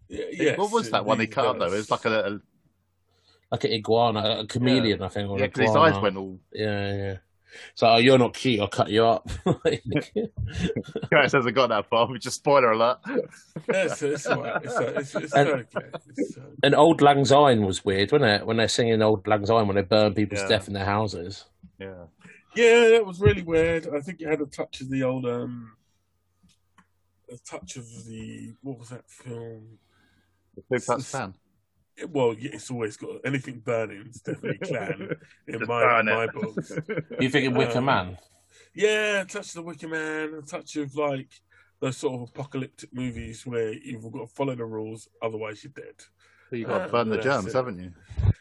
[0.09, 0.25] yeah.
[0.31, 1.65] Yes, what was that one they indeed cut up though?
[1.65, 1.73] does.
[1.73, 2.39] It was like a, a
[3.51, 5.29] Like an iguana, a chameleon, I think.
[5.29, 6.39] Or yeah, because his eyes went all.
[6.53, 7.17] Yeah, yeah.
[7.75, 8.59] So oh, you're not cute.
[8.61, 9.29] I'll cut you up.
[11.09, 12.07] Gareth hasn't got that far.
[12.07, 12.99] We just spoiler alert.
[13.71, 14.25] Yes, it's.
[14.29, 15.87] It's, it's, it's And- okay.
[15.93, 18.45] Uh, and Auld Lang Syne was weird, wasn't it?
[18.47, 20.49] When they're singing Auld Lang Syne when they burn people's to Yeah.
[20.57, 21.45] death in their houses.
[21.79, 22.05] Yeah,
[22.55, 23.87] yeah, that was really weird.
[23.93, 25.73] I think it had a touch of the old um,
[27.31, 29.79] a touch of the what was that film?
[30.55, 31.33] the Ku Klux Klan.
[32.01, 34.03] It- well, it's always got anything burning.
[34.07, 35.15] It's definitely clan
[35.47, 36.33] in Just my burn my it.
[36.33, 36.71] books.
[37.19, 38.17] You thinking Wicker Um, Man?
[38.73, 41.29] Yeah, a touch of the Wicker Man, a touch of like
[41.79, 45.95] those sort of apocalyptic movies where you've got to follow the rules, otherwise you're dead.
[46.49, 47.53] So you got to burn the that's germs, it.
[47.53, 47.91] haven't you?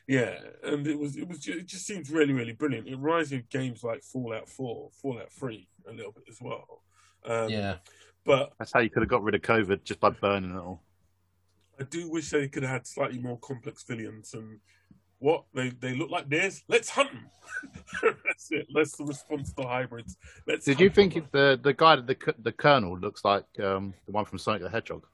[0.08, 2.88] Yeah, and it was it was ju- it just seems really really brilliant.
[2.88, 6.82] It reminds me of games like Fallout Four, Fallout Three, a little bit as well.
[7.24, 7.76] Um, yeah.
[8.24, 10.82] but That's how you could have got rid of COVID just by burning it all.
[11.80, 14.60] I do wish they could have had slightly more complex villains and
[15.18, 16.62] what they they look like this.
[16.68, 17.26] Let's hunt them.
[18.24, 18.66] That's it.
[18.72, 20.16] Let's respond to the hybrids.
[20.46, 20.64] Let's.
[20.66, 21.22] Did you think them.
[21.24, 24.68] it- the the guy the the colonel looks like um, the one from Sonic the
[24.70, 25.04] Hedgehog?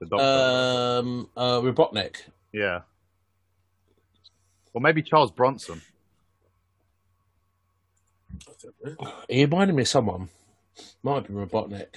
[0.00, 0.24] The doctor.
[0.24, 2.16] Um, uh, Robotnik.
[2.52, 2.80] yeah.
[4.72, 5.82] Or maybe Charles Bronson.
[8.48, 9.12] I don't know.
[9.28, 10.28] He reminded me of someone.
[11.02, 11.88] Might be Robotnik.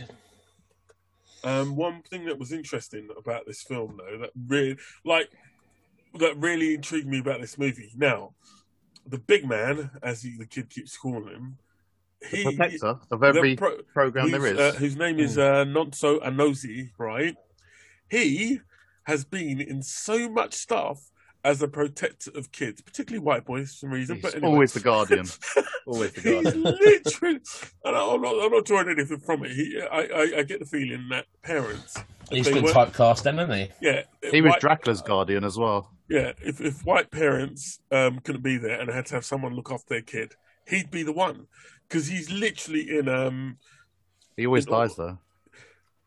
[1.43, 5.29] Um, one thing that was interesting about this film, though, that really like
[6.15, 7.91] that really intrigued me about this movie.
[7.95, 8.33] Now,
[9.05, 11.57] the big man, as he, the kid keeps calling him,
[12.31, 16.91] The protector of every pro- program there whose, uh, whose name is uh, Nonso Anozie,
[16.97, 17.35] right?
[18.09, 18.61] He
[19.03, 21.11] has been in so much stuff
[21.43, 24.15] as a protector of kids, particularly white boys for some reason.
[24.15, 24.49] He's but anyway.
[24.51, 25.25] always the guardian.
[25.87, 26.63] always the He's guardian.
[26.63, 27.39] literally,
[27.85, 29.51] and I'm not, I'm not drawing anything from it.
[29.51, 31.97] He, I, I, I get the feeling that parents,
[32.31, 33.69] He's They been were- typecast, then, hasn't he?
[33.81, 35.89] yeah, He was white- Dracula's guardian as well.
[36.09, 39.71] Yeah, if if white parents um, couldn't be there and had to have someone look
[39.71, 40.35] after their kid,
[40.67, 41.47] he'd be the one
[41.87, 43.57] because he's literally in um
[44.37, 45.17] He always You know- dies though.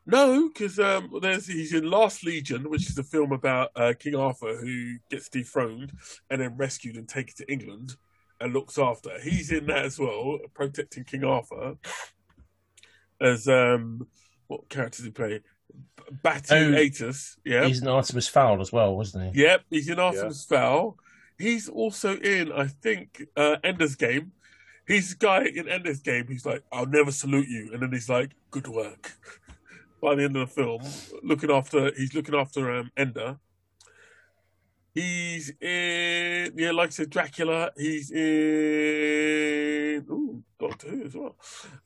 [0.07, 4.15] No because um there's he's in Last Legion, which is a film about uh, King
[4.15, 5.93] Arthur who gets dethroned
[6.31, 7.97] and then rescued and taken to England
[8.41, 9.11] and looks after.
[9.21, 11.75] He's in that as well, protecting King Arthur.
[13.21, 14.07] As um,
[14.47, 15.41] what character does he play?
[16.23, 17.65] Batu Oh, Atus, yeah.
[17.67, 19.43] He's an Artemis Fowl as well, wasn't he?
[19.43, 20.99] Yep, he's in Artemis Fowl.
[21.39, 24.33] He's also in, I think, uh, Ender's Game.
[24.87, 26.27] He's the guy in Ender's Game.
[26.29, 29.13] He's like, "I'll never salute you," and then he's like, "Good work."
[30.07, 30.83] By the end of the film,
[31.25, 33.39] looking after, he's looking after um, Ender.
[34.95, 37.73] He's in, yeah, like I said, Dracula.
[37.77, 38.19] He's in,
[40.09, 41.35] ooh, Doctor Who as well.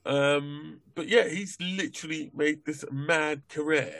[0.05, 3.95] Um, but yeah, he's literally made this mad career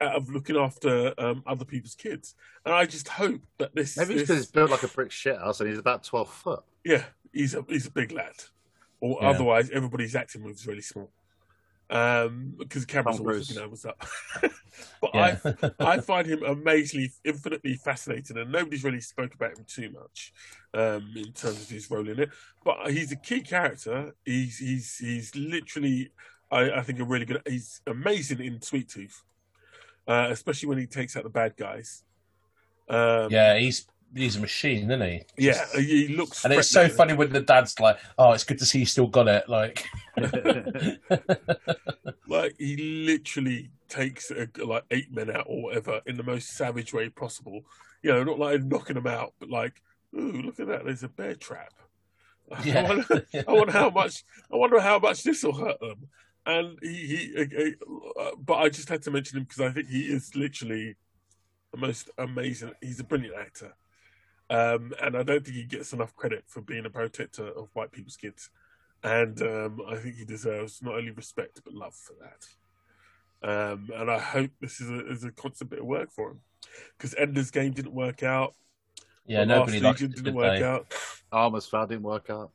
[0.00, 2.34] out of looking after um, other people's kids.
[2.66, 5.60] And I just hope that this, Maybe because it's built like a brick shit house
[5.60, 6.64] and he's about twelve foot.
[6.84, 8.34] yeah, he's a he's a big lad.
[9.00, 9.28] Or Yeah.
[9.28, 11.12] otherwise, everybody's acting moves really small.
[11.94, 13.50] Um, because the camera's Tom always Cruise.
[13.50, 14.04] looking at what's up.
[15.00, 15.36] but Yeah.
[15.38, 15.38] I
[15.80, 20.32] I find him amazingly, infinitely fascinating, and nobody's really spoke about him too much
[20.74, 22.30] um, in terms of his role in it.
[22.64, 24.14] But he's a key character.
[24.24, 26.10] He's he's he's literally,
[26.50, 27.42] I, I think, a really good.
[27.46, 29.22] He's amazing in Sweet Tooth,
[30.08, 32.04] uh, especially when he takes out the bad guys.
[32.88, 35.22] Um, yeah, he's he's a machine, isn't he?
[35.36, 36.44] Yeah, he looks.
[36.44, 39.06] And it's so funny when the dad's like, "Oh, it's good to see you still
[39.06, 39.84] got it." Like,
[42.34, 46.92] Like he literally takes uh, like eight men out or whatever in the most savage
[46.92, 47.64] way possible.
[48.02, 49.80] You know, not like knocking them out, but like,
[50.18, 50.84] ooh, look at that!
[50.84, 51.72] There's a bear trap.
[52.62, 52.82] Yeah.
[52.82, 54.22] I, wonder, I wonder how much.
[54.52, 56.08] I wonder how much this will hurt them.
[56.44, 59.88] And he, he uh, uh, but I just had to mention him because I think
[59.88, 60.96] he is literally
[61.72, 62.72] the most amazing.
[62.82, 63.74] He's a brilliant actor,
[64.50, 67.92] um, and I don't think he gets enough credit for being a protector of white
[67.92, 68.50] people's kids.
[69.02, 72.46] And um, I think he deserves not only respect but love for that.
[73.46, 76.40] Um, and I hope this is a, is a constant bit of work for him
[76.96, 78.54] because Ender's Game didn't work out.
[79.26, 80.64] yeah, The nobody Last liked Legion it, didn't did work they?
[80.64, 80.94] out.
[81.30, 82.50] Armor's foul didn't work out.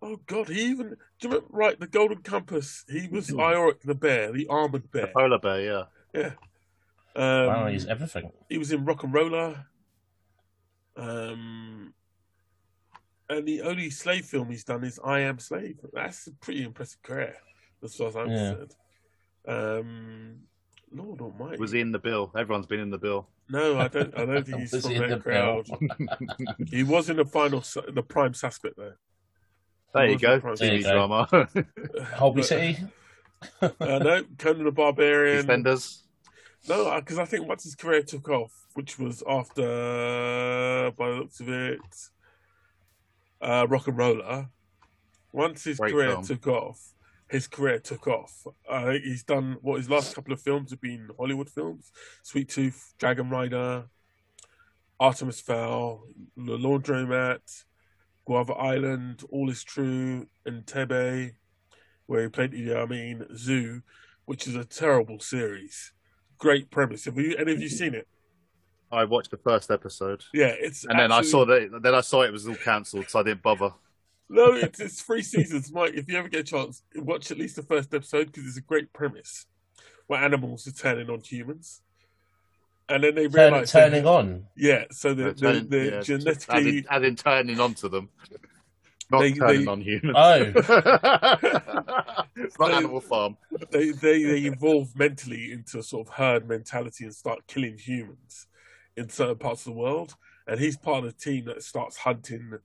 [0.00, 2.84] Oh God, he even do you remember right the Golden Compass?
[2.88, 5.06] He was Iorek the bear, the armored bear.
[5.06, 5.82] the Polar bear, yeah.
[6.14, 6.32] Yeah.
[7.16, 8.30] Um, wow, he's everything.
[8.48, 9.64] he was in RocknRolla.
[10.96, 11.94] Um,
[13.28, 15.78] and the only slave film he's done is I Am Slave.
[15.92, 17.34] That's a pretty impressive career,
[17.82, 18.54] as far as I'm Yeah.
[18.54, 18.74] concerned.
[19.46, 20.36] Um,
[20.92, 21.58] Lord Almighty.
[21.58, 22.30] Was he in the bill?
[22.36, 23.28] Everyone's been in the bill.
[23.48, 24.16] No, I don't.
[24.18, 25.66] I don't think he's from he that the crowd.
[26.70, 27.60] He was in the final,
[27.92, 28.92] the prime suspect though.
[29.92, 30.32] There He you go.
[30.34, 31.48] in the prime- There you TV drama.
[32.16, 32.78] Holby City.
[33.60, 35.38] Uh, no, Conan the Barbarian.
[35.42, 36.04] Defenders.
[36.68, 41.40] No, because I think once his career took off, which was after, by the looks
[41.40, 41.80] of it,
[43.40, 44.48] uh, RocknRolla.
[45.32, 46.24] Once his Great career film.
[46.24, 46.92] took off,
[47.28, 48.46] his career took off.
[48.70, 51.90] I think he's done what his last couple of films have been Hollywood films:
[52.22, 53.86] Sweet Tooth, Dragon Rider,
[55.00, 56.04] Artemis Fowl,
[56.36, 57.64] The Laundromat,
[58.24, 61.32] Guava Island, All Is True, and Tebe,
[62.06, 63.82] where he played Idi Amin, Zoo,
[64.24, 65.92] which is a terrible series.
[66.38, 67.04] Great premise.
[67.06, 68.06] Have you any of you seen it?
[68.94, 71.80] I watched the first episode, Yeah, it's and then I saw that.
[71.82, 73.70] Then I saw it was all cancelled, so I didn't bother.
[74.28, 75.92] No, it's, it's three seasons, Mike.
[75.94, 78.62] If you ever get a chance, watch at least the first episode because it's a
[78.62, 79.46] great premise
[80.06, 81.82] where animals are turning on humans,
[82.88, 84.46] and then they Turn, realize turning on.
[84.56, 86.78] Yeah, so they're, turning- they're yeah, genetically.
[86.78, 88.08] in, as in turning onto them,
[89.10, 90.14] not They- turning they- on humans.
[90.16, 90.52] Oh.
[92.36, 93.36] it's not So- Animal Farm.
[93.70, 98.46] they, they they evolve mentally into a sort of herd mentality and start killing humans
[98.96, 100.14] in certain parts of the world.
[100.46, 102.58] And he's part of the team that starts hunting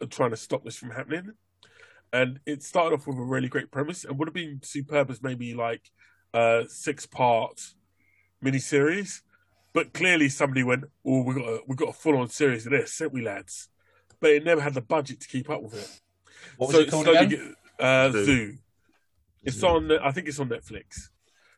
[0.00, 1.32] and trying to stop this from happening.
[2.12, 5.22] And it started off with a really great premise and would have been superb as
[5.22, 5.90] maybe like
[6.32, 7.60] a six part
[8.42, 9.22] miniseries.
[9.72, 12.72] But clearly somebody went, Oh, we got a we got a full on series of
[12.72, 13.68] this, haven't we lads?
[14.20, 16.00] But it never had the budget to keep up with it.
[16.56, 17.28] What was so it called again?
[17.28, 18.24] get- uh, Zoo.
[18.24, 18.54] Zoo.
[19.42, 19.66] It's Zoo.
[19.66, 19.90] on.
[19.90, 21.08] I think it's on Netflix.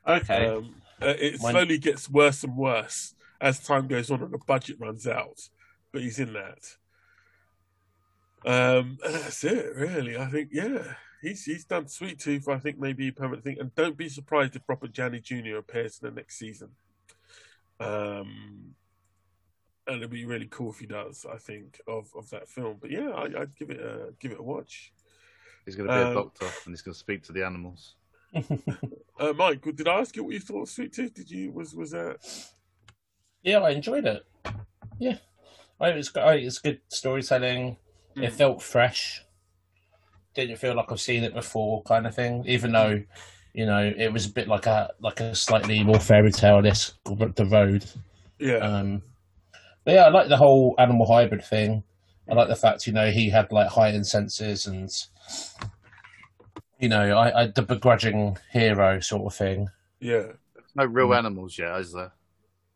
[0.09, 0.47] Okay.
[0.47, 4.77] Um, uh, it slowly gets worse and worse as time goes on and the budget
[4.81, 5.49] runs out.
[5.93, 6.77] But he's in that.
[8.45, 10.17] Um, and that's it, really.
[10.17, 12.49] I think, yeah, he's he's done Sweet Tooth.
[12.49, 13.59] I think maybe a permanent thing.
[13.59, 15.57] And don't be surprised if Robert Downey Jr.
[15.57, 16.71] appears in the next season.
[17.81, 18.75] Um,
[19.87, 21.27] and it'd be really cool if he does.
[21.31, 22.77] I think of, of that film.
[22.81, 24.93] But yeah, I, I'd give it a give it a watch.
[25.65, 27.95] He's going to be Um, a doctor, and he's going to speak to the animals.
[29.19, 31.15] Uh, Mike, did I ask you what you thought of Sweet Tooth?
[31.15, 32.19] Did you was was that?
[33.47, 34.27] Yeah, I enjoyed it.
[34.99, 35.19] Yeah,
[35.81, 37.77] I, it was I, it's good storytelling.
[38.17, 38.37] It Mm.
[38.37, 39.23] felt fresh.
[40.35, 42.45] Didn't feel like I've seen it before, kind of thing.
[42.47, 43.03] Even though,
[43.55, 46.97] you know, it was a bit like a like a slightly more fairy tale esque
[47.05, 47.85] the road.
[48.41, 49.03] Yeah, Um,
[49.85, 51.85] but yeah, I like the whole animal hybrid thing.
[52.29, 54.91] I like the fact, you know, he had like heightened senses and,
[56.81, 59.69] you know, I, I the begrudging hero sort of thing.
[60.01, 60.33] yeah.
[60.75, 61.19] No real Mm.
[61.19, 62.13] animals yet, is there?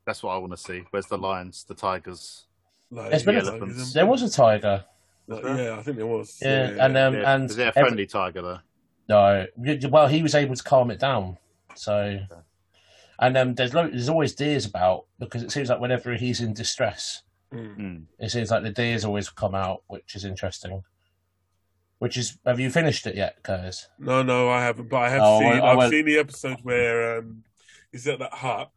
[0.06, 0.82] That's what I want to see.
[0.90, 2.46] Where's the lions, the tigers?
[2.90, 3.92] Like, There's been yeah, a- elephants.
[3.92, 4.84] There was a tiger.
[5.28, 6.38] like, yeah, I think there was.
[6.42, 8.58] Yeah, and um, Yeah, and is it a every- friendly tiger though?
[9.08, 9.46] No,
[9.90, 11.36] well, he was able to calm it down.
[11.74, 12.18] So,
[13.18, 16.52] and um, there's lo- there's always deers about because it seems like whenever he's in
[16.54, 17.22] distress,
[17.52, 17.74] Mm.
[17.74, 17.96] Hmm.
[18.20, 20.84] it seems like the deers always come out, which is interesting.
[21.98, 23.88] Which is, have you finished it yet, Curtis?
[23.98, 24.88] No, no, I haven't.
[24.88, 25.52] But I have Oh, seen.
[25.52, 27.42] I- I I've went- seen the episode where um,
[27.92, 28.70] he's at that hut,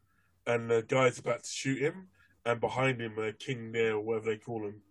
[0.48, 2.08] and the guy's about to shoot him,
[2.46, 4.82] and behind him, uh, King Neil, whatever they call him,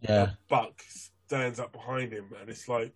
[0.00, 0.82] Yeah, a buck
[1.26, 2.94] stands up behind him, and it's like,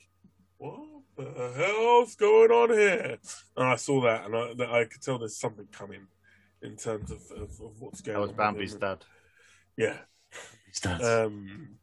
[0.58, 0.78] what
[1.16, 3.18] the hell's going on here?
[3.56, 6.06] And I saw that, and I, that I could tell there's something coming
[6.62, 8.36] in terms of, of, of what's going That was on.
[8.36, 8.80] with Bambi's him.
[8.80, 9.04] dad.
[9.76, 9.98] Yeah.
[11.02, 11.76] Um,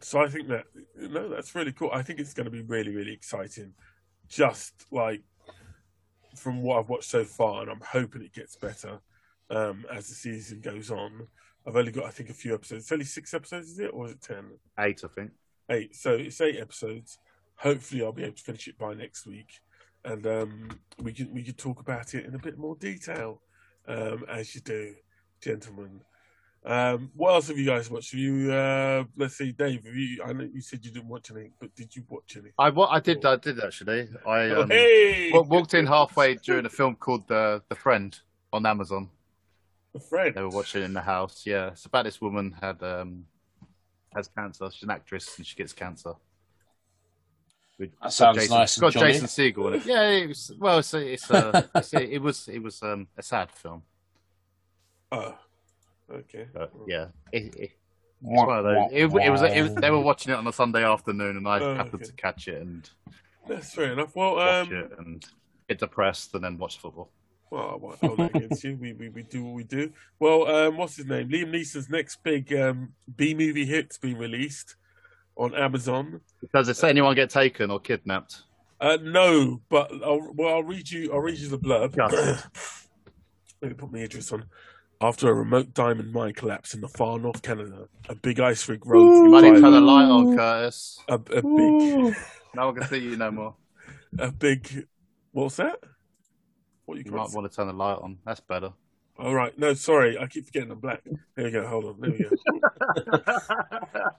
[0.00, 1.90] so I think that no, that's really cool.
[1.92, 3.72] I think it's going to be really, really exciting.
[4.28, 5.22] Just like
[6.36, 9.00] from what I've watched so far, and I'm hoping it gets better
[9.50, 11.26] um, as the season goes on.
[11.66, 12.84] I've only got I think a few episodes.
[12.84, 14.44] It's only six episodes, is it, or is it ten?
[14.78, 15.32] Eight, I think.
[15.70, 15.96] Eight.
[15.96, 17.18] So it's eight episodes.
[17.56, 19.48] Hopefully, I'll be able to finish it by next week,
[20.04, 20.68] and um,
[21.02, 23.42] we can we can talk about it in a bit more detail,
[23.88, 24.94] um, as you do,
[25.42, 26.00] gentlemen.
[26.64, 28.10] Um, what else have you guys watched?
[28.10, 29.84] Have you, uh, let's see, Dave.
[29.84, 32.52] Have you, I know you said you didn't watch anything, but did you watch anything?
[32.58, 33.24] I, I did.
[33.24, 34.08] I did actually.
[34.26, 38.18] I Oh, um, hey, wa- walked in halfway during a film called The The Friend
[38.52, 39.10] on Amazon.
[39.96, 40.34] A friend.
[40.34, 41.42] They were watching in the house.
[41.46, 43.24] Yeah, it's about this woman had um
[44.14, 44.70] has cancer.
[44.70, 46.12] She's an actress and she gets cancer.
[47.78, 49.12] With- That sounds Jason, nice It's got and jolly.
[49.12, 49.86] Jason Segel in it.
[49.86, 53.50] Yeah, it was, well, it's, it's, uh, it's, it was it was um, a sad
[53.52, 53.82] film.
[55.12, 55.34] Oh,
[56.10, 56.46] okay.
[56.52, 57.70] But yeah, it, it,
[58.22, 59.42] Wah, It's one wah, It, it was.
[59.42, 59.74] It was.
[59.74, 62.04] They were watching it on a Sunday afternoon, and I Oh, happened okay.
[62.06, 62.88] to catch it and
[63.46, 64.16] That's fair enough.
[64.16, 65.24] Well, watch um, it and
[65.68, 67.10] get depressed, and then watch football.
[67.50, 68.76] Well, I won't hold that against you.
[68.80, 69.92] We, we we do what we do.
[70.18, 71.28] Well, um, what's his name?
[71.28, 74.76] Liam Neeson's next big um, B movie hit's been released
[75.36, 76.20] on Amazon.
[76.40, 78.42] Because does anyone get taken or kidnapped?
[78.80, 81.12] Uh, no, but I'll, well, I'll read you.
[81.12, 81.96] I'll read you the blurb.
[81.96, 82.08] Yeah.
[83.62, 84.44] Let me put my address on.
[85.00, 88.84] After a remote diamond mine collapse in the far north Canada, a big ice rig
[88.86, 90.98] road You might need to turn the light on, Curtis.
[91.08, 91.42] a, a big,
[92.54, 93.54] No one can see you no more.
[94.18, 94.86] a big.
[95.32, 95.78] What's that?
[96.86, 98.18] What you, You might want to turn the light on.
[98.24, 98.72] That's better.
[99.18, 99.56] All right.
[99.58, 100.18] No, sorry.
[100.18, 101.02] I keep forgetting I'm black.
[101.34, 101.66] There we go.
[101.66, 102.00] Hold on.
[102.00, 102.30] There we go.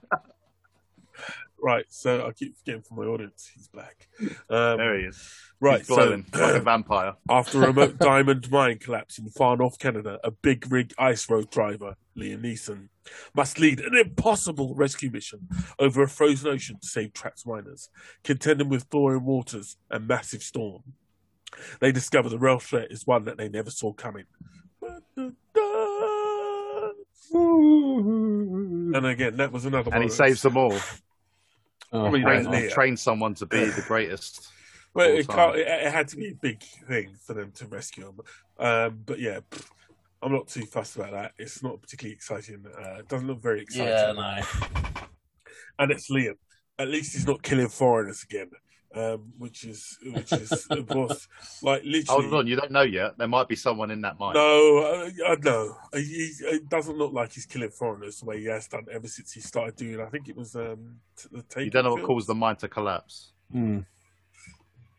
[1.62, 1.84] right.
[1.88, 3.50] So I keep forgetting for my audience.
[3.54, 4.08] He's black.
[4.50, 5.32] Um, there he is.
[5.60, 5.78] right.
[5.78, 7.14] He's So like a vampire.
[7.30, 11.50] after a remote diamond mine collapse in far north Canada, a big rig ice road
[11.50, 12.88] driver, Liam Neeson,
[13.34, 15.48] must lead an impossible rescue mission
[15.78, 17.88] over a frozen ocean to save trapped miners,
[18.24, 20.82] contending with thawing waters and massive storm.
[21.80, 24.24] They discover the real threat is one that they never saw coming.
[28.94, 30.02] And again, that was another And one.
[30.02, 30.72] he saves them all.
[31.92, 32.52] Oh, Probably hang don't on.
[32.52, 32.72] need it.
[32.72, 34.48] Train someone to be the greatest.
[34.94, 38.08] Well, it, can't, it, it had to be a big thing for them to rescue
[38.08, 38.20] him.
[38.58, 39.68] Um, but yeah, pff,
[40.22, 41.32] I'm not too fussed about that.
[41.38, 42.64] It's not particularly exciting.
[42.66, 43.86] Uh, it doesn't look very exciting.
[43.86, 44.40] Yeah, no.
[45.78, 46.34] And it's Liam.
[46.80, 48.50] At least he's not killing foreigners again,
[48.94, 51.28] um, which is which is of course
[51.62, 52.22] like literally.
[52.28, 53.18] Hold on, you don't know yet.
[53.18, 54.34] There might be someone in that mine.
[54.34, 54.40] No,
[54.78, 55.76] I, I know.
[55.94, 59.32] He, it doesn't look like he's killing foreigners the way he has done ever since
[59.32, 60.00] he started doing.
[60.00, 62.06] I think it was um, t- the Taken you don't know what films.
[62.08, 63.32] caused the mine to collapse.
[63.52, 63.80] Hmm.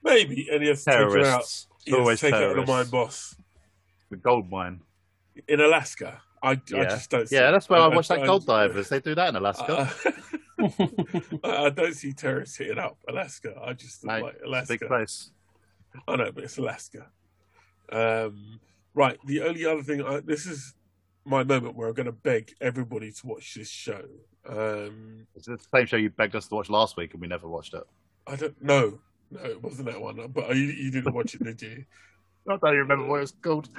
[0.03, 1.11] Maybe, and he has to take her out.
[1.11, 1.67] Terrorists.
[1.85, 2.69] He has to Always take out the terrorists.
[2.69, 3.35] mine boss
[4.09, 4.81] The gold mine.
[5.47, 6.21] in Alaska.
[6.41, 7.27] I, I just don't.
[7.27, 8.89] See Yeah, that's where I, I- watched that Gold Divers.
[8.89, 9.91] They do that in Alaska.
[10.57, 10.69] Uh,
[11.43, 13.55] I don't see terrorists hitting up Alaska.
[13.63, 14.73] I just Mate, like Alaska.
[14.79, 15.31] big place.
[16.07, 17.07] I know, but it's Alaska.
[17.91, 18.59] Um,
[18.93, 19.17] right.
[19.25, 20.75] The only other thing, I, this is
[21.25, 24.03] my moment where I'm going to beg everybody to watch this show.
[24.47, 27.47] Um, It's the same show you begged us to watch last week and we never
[27.47, 27.83] watched it.
[28.27, 28.99] I don't know.
[29.31, 30.27] No, it wasn't that one.
[30.33, 31.85] But you, you didn't watch it, did you?
[32.47, 33.69] I don't even remember what it was called.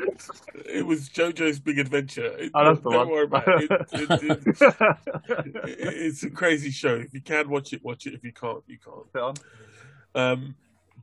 [0.67, 2.27] It was JoJo's Big Adventure.
[2.39, 3.09] It, Oh, that's the don't one.
[3.11, 3.71] worry about it.
[3.71, 4.61] It- it- it-
[5.69, 6.95] it- It's a crazy show.
[6.97, 8.15] If you can watch it, watch it.
[8.15, 8.79] If you can't, you
[9.13, 9.41] can't.
[10.15, 10.55] Um,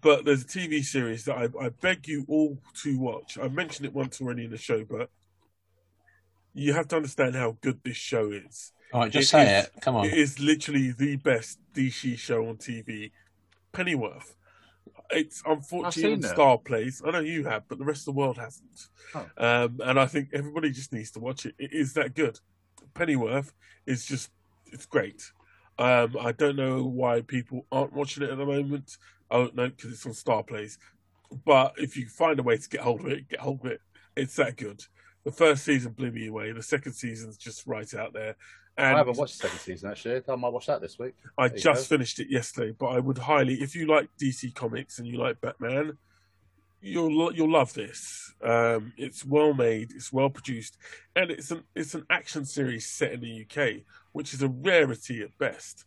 [0.01, 3.37] but there's a TV series that I, I beg you all to watch.
[3.41, 5.09] I mentioned it once already in the show, but
[6.53, 8.71] you have to understand how good this show is.
[8.93, 9.71] All right, just It say is- it.
[9.81, 10.05] Come on.
[10.05, 13.11] It is literally the best DC show on TV.
[13.73, 14.35] Pennyworth.
[15.11, 16.37] It's unfortunately on seen it.
[16.37, 17.01] Starzplay.
[17.05, 18.87] I know you have, but the rest of the world hasn't.
[19.15, 19.25] Oh.
[19.37, 21.55] Um, and I think everybody just needs to watch it.
[21.57, 22.39] It is that good.
[22.93, 23.53] Pennyworth
[23.85, 24.31] is just
[24.71, 25.31] it's great.
[25.79, 28.97] Um, I don't know why people aren't watching it at the moment.
[29.29, 30.77] I don't know because it's on Starzplay.
[31.45, 33.81] But if you find a way to get hold of it, get hold of it.
[34.15, 34.81] It's that good.
[35.25, 36.51] The first season blew me away.
[36.51, 38.35] The second season's just right out there.
[38.77, 40.21] And I haven't watched the second season actually.
[40.27, 41.15] I might watch that this week.
[41.37, 44.99] I There just finished it yesterday, but I would highly, if you like DC comics
[44.99, 45.97] and you like Batman,
[46.79, 48.33] you'll you'll love this.
[48.41, 50.77] Um, it's well made, it's well produced,
[51.15, 55.21] and it's an it's an action series set in the UK, which is a rarity
[55.23, 55.85] at best.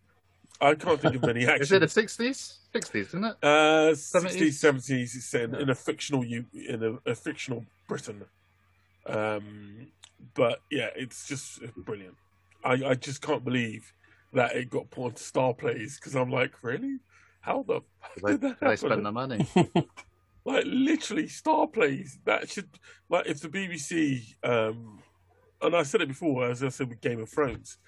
[0.61, 1.62] I can't think of many action.
[1.62, 2.59] Is it the sixties?
[2.72, 3.36] Sixties, isn't it?
[3.43, 4.36] Uh, 70s?
[4.36, 4.91] 60s, 70s.
[5.16, 5.61] It's set in, Yeah.
[5.61, 8.24] in a fictional U, in a, a fictional Britain.
[9.07, 9.86] Um,
[10.34, 12.14] but yeah, it's just brilliant.
[12.64, 13.92] I, I just can't believe
[14.32, 16.98] that it got put onto Starzplay because I'm like, really?
[17.40, 17.80] How the
[18.24, 18.76] They, did that they happen?
[18.76, 19.46] spend the money.
[20.44, 22.08] like literally Starzplay?
[22.24, 22.68] That should
[23.08, 25.00] like if the BBC um,
[25.62, 27.78] and I said it before, as I said with Game of Thrones,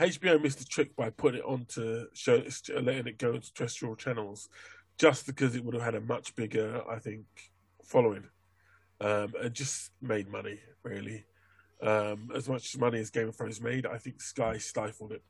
[0.00, 2.42] HBO missed a trick by putting it onto show,
[2.80, 4.48] letting it go into terrestrial channels,
[4.98, 7.24] just because it would have had a much bigger, I think,
[7.84, 8.24] following,
[9.00, 11.24] um, and just made money really.
[11.82, 15.22] Um, as much money as Game of Thrones made, I think Sky stifled it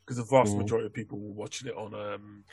[0.00, 0.58] because the vast Mm.
[0.58, 2.44] majority of people were watching it on um,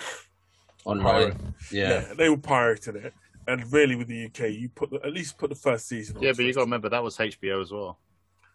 [0.86, 1.04] Online.
[1.04, 1.38] pirate.
[1.72, 2.14] Yeah.
[2.16, 3.14] they were pirating it.
[3.48, 6.18] And really, with the UK, you put the, at least put the first season.
[6.18, 6.56] on Yeah, but you first.
[6.58, 8.00] got to remember that was HBO as well.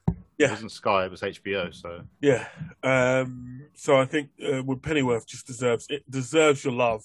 [0.09, 0.51] Yeah, It Yeah.
[0.51, 1.71] wasn't Sky, it was HBO.
[1.75, 2.47] So Yeah.
[2.83, 7.05] Um, so I think uh, with Pennyworth just deserves it deserves your love.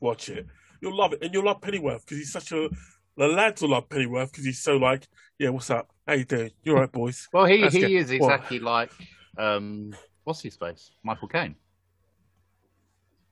[0.00, 0.46] Watch it.
[0.80, 2.68] You'll love it, and you'll love Pennyworth because he's such a.
[3.16, 5.06] The lads will love Pennyworth because he's so like,
[5.38, 5.88] yeah, what's up?
[6.06, 6.50] How you doing?
[6.62, 7.28] You all right, boys?
[7.32, 7.90] well, he That's he good.
[7.92, 8.34] is What?
[8.34, 8.90] exactly like
[9.38, 9.94] um,
[10.24, 11.56] what's his face, Michael Caine.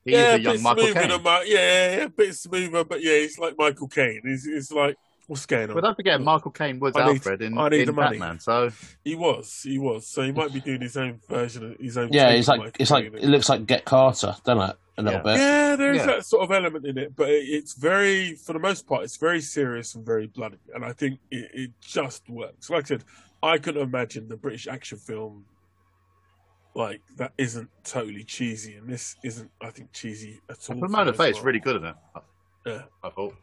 [0.05, 1.11] He yeah, is a young bit Michael smoother Caine.
[1.11, 4.21] than Ma- yeah, yeah, yeah, a bit smoother, but yeah, he's like Michael Caine.
[4.25, 5.75] He's, he's like, what's going on?
[5.75, 8.19] But don't forget, Michael Caine was I need- Alfred in, I need in the money.
[8.19, 8.41] Batman.
[8.41, 8.71] So
[9.03, 10.07] He was, he was.
[10.07, 12.11] So he might be doing his own version of his own.
[12.13, 13.23] Yeah, take it's on like Michael it's like Caine.
[13.23, 14.77] it looks like Get Carter, doesn't it?
[14.97, 15.23] A little Yeah.
[15.25, 15.37] bit.
[15.39, 16.07] Yeah, there's Yeah.
[16.07, 19.41] that sort of element in it, but it's very, for the most part, it's very
[19.41, 22.71] serious and very bloody, and I think it, it just works.
[22.71, 23.05] Like I said,
[23.43, 25.47] I couldn't imagine the British action film
[26.77, 30.77] like that isn't totally cheesy, and this isn't, I think, cheesy at all.
[30.77, 31.47] for Ramona the most Faye's part.
[31.47, 31.97] really good in it.
[32.67, 32.83] Yeah.
[33.03, 33.37] I thought.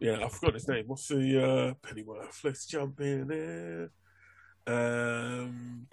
[0.00, 0.86] Yeah, I forgot his name.
[0.86, 2.40] What's the uh, Pennyworth?
[2.44, 3.90] Let's jump in there.
[4.66, 5.86] Um.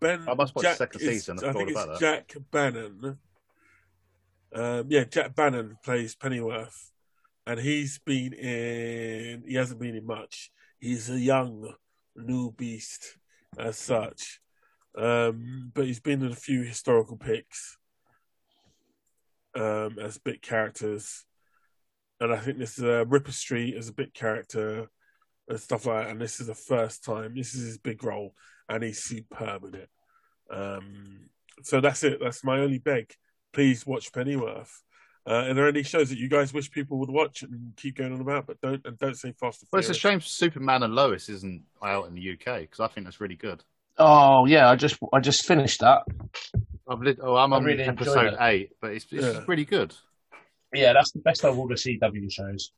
[0.00, 0.24] Ben.
[0.28, 3.18] I must watch the Jack second is- season, I I think it's Jack Bannon.
[4.52, 6.90] Um, yeah, Jack Bannon plays Pennyworth,
[7.46, 9.44] and he's been in.
[9.46, 10.50] He hasn't been in much.
[10.80, 11.72] He's a young
[12.16, 13.16] new beast
[13.58, 14.40] as such,
[14.96, 17.76] um, but he's been in a few historical picks
[19.54, 21.24] um, as bit characters,
[22.20, 24.88] and I think this is uh, Ripper Street as a bit character
[25.48, 26.10] and stuff like that.
[26.10, 27.34] And this is the first time.
[27.34, 28.34] This is his big role,
[28.70, 29.90] and he's superb in it.
[30.50, 31.28] Um,
[31.62, 32.18] so that's it.
[32.22, 33.12] That's my only beg.
[33.52, 34.82] Please watch Pennyworth.
[35.26, 38.12] Uh, are there any shows that you guys wish people would watch and keep going
[38.12, 40.94] on about, but don't and don't say Fast and Well, it's a shame Superman and
[40.94, 43.62] Lois isn't out in the UK because I think that's really good.
[43.98, 46.02] Oh yeah, I just I just finished that.
[46.88, 49.44] I've lit- oh, I'm I on really enjoyed episode eight, but it's, it's Yeah.
[49.46, 49.94] really good.
[50.72, 52.72] Yeah, that's the best of all the CW shows.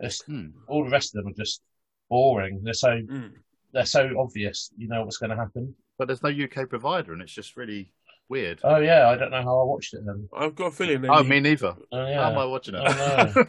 [0.00, 0.48] It's, Hmm.
[0.68, 1.60] all the rest of them are just
[2.08, 2.60] boring.
[2.64, 3.32] They're so Mm.
[3.72, 4.70] They're so obvious.
[4.76, 5.74] You know what's going to happen.
[5.98, 7.92] But there's no UK provider, and it's just really
[8.28, 8.60] weird.
[8.64, 10.28] Oh yeah, I don't know how I watched it then.
[10.36, 11.04] I've got a feeling.
[11.08, 11.74] Oh, need- me neither.
[11.92, 12.82] Oh How am I watching it?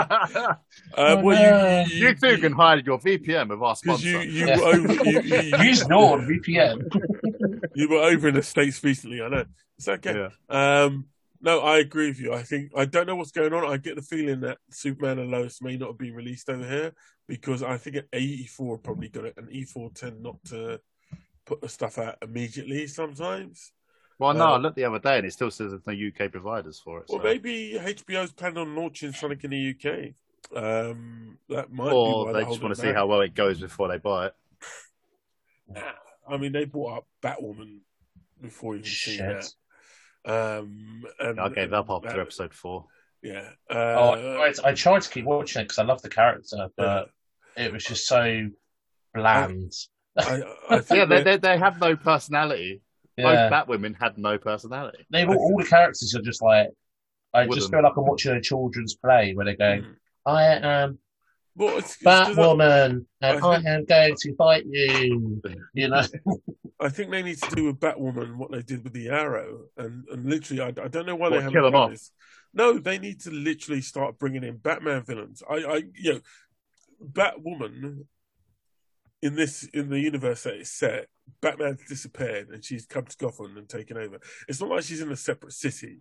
[0.00, 0.54] Uh,
[0.96, 1.84] Oh, well, no.
[1.92, 4.08] you, you too can hide your VPN with our because sponsor.
[4.08, 4.60] you you, Yeah.
[4.60, 6.90] over you, you, Use NordVPN.
[7.74, 9.22] you were over in the states recently.
[9.22, 9.44] I know
[9.76, 10.28] it's okay.
[10.50, 10.82] Yeah.
[10.84, 11.06] Um,
[11.40, 12.32] no, I agree with you.
[12.34, 13.64] I think I don't know what's going on.
[13.64, 16.92] I get the feeling that Superman and Lois may not be released over here
[17.26, 20.80] because I think at E4 probably got it, and E4 tend not to
[21.44, 23.72] put the stuff out immediately sometimes.
[24.18, 26.30] Well, no, Uh, I looked the other day, and it still says there's no UK
[26.32, 27.06] providers for it.
[27.08, 30.14] Well, so- maybe HBO's planned on launching Sonic in the UK.
[30.54, 33.88] Um, that might or why they just want to see how well it goes before
[33.88, 34.34] they buy it.
[35.68, 35.92] Nah.
[36.28, 37.80] I mean, they bought up Batwoman
[38.40, 39.46] before you even see that.
[40.26, 40.34] Shit.
[40.34, 42.86] Um, and, I gave up and after that- episode four.
[43.22, 43.48] Yeah.
[43.70, 47.10] Oh, Uh, I, I tried to keep watching it because I love the character, but
[47.56, 48.48] it was just so
[49.14, 49.72] bland.
[50.16, 52.80] I, I think Yeah, they, they they have no personality.
[53.16, 55.04] Yeah, Both Batwomen had no personality.
[55.10, 56.68] they all, all the characters are just like.
[57.34, 59.94] I just feel like I'm watching a children's play where they're going, Mm.
[60.24, 60.98] "I am
[61.56, 65.42] Well, it's, it's 'cause Batwoman, and I I am going to fight you."
[65.74, 66.02] You know,
[66.80, 70.04] I, think they need to do with Batwoman what they did with the Arrow, and,
[70.08, 71.90] and literally, I, I don't know why they haven't kill 'em done off?
[71.90, 72.12] this.
[72.54, 75.42] No, they need to literally start bringing in Batman villains.
[75.48, 76.20] I, I, you know,
[77.04, 78.04] Batwoman
[79.22, 81.08] in this in the universe that it's set,
[81.40, 84.20] Batman's disappeared and she's come to Gotham and taken over.
[84.48, 86.00] It's not like she's in a separate city.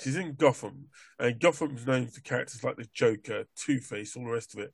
[0.00, 0.86] She's in Gotham,
[1.18, 4.72] and Gotham's known for characters like the Joker, Two Face, all the rest of it.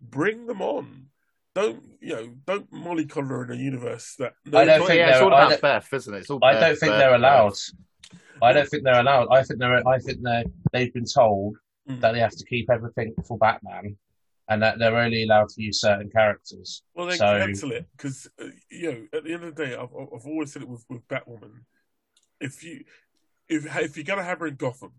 [0.00, 1.06] Bring them on.
[1.54, 2.34] Don't you know?
[2.46, 4.32] Don't mollycoddle in a universe that.
[4.52, 6.18] I don't think yeah, it's all I about don't- Beth, isn't it?
[6.18, 7.18] It's all I Beth, don't think Beth, they're Beth.
[7.20, 7.52] allowed.
[8.42, 9.28] I don't think they're allowed.
[9.28, 9.88] I think they're.
[9.88, 11.56] I think they they've been told
[11.88, 12.00] Mm.
[12.00, 13.96] that they have to keep everything for Batman,
[14.48, 16.82] and that they're only allowed to use certain characters.
[16.94, 19.74] Well, then So- cancel it because uh, you know at the end of the day,
[19.74, 21.52] I've, I've always said it with, with Batwoman.
[22.40, 22.84] If you
[23.48, 24.92] if if you're gonna have her in Gotham,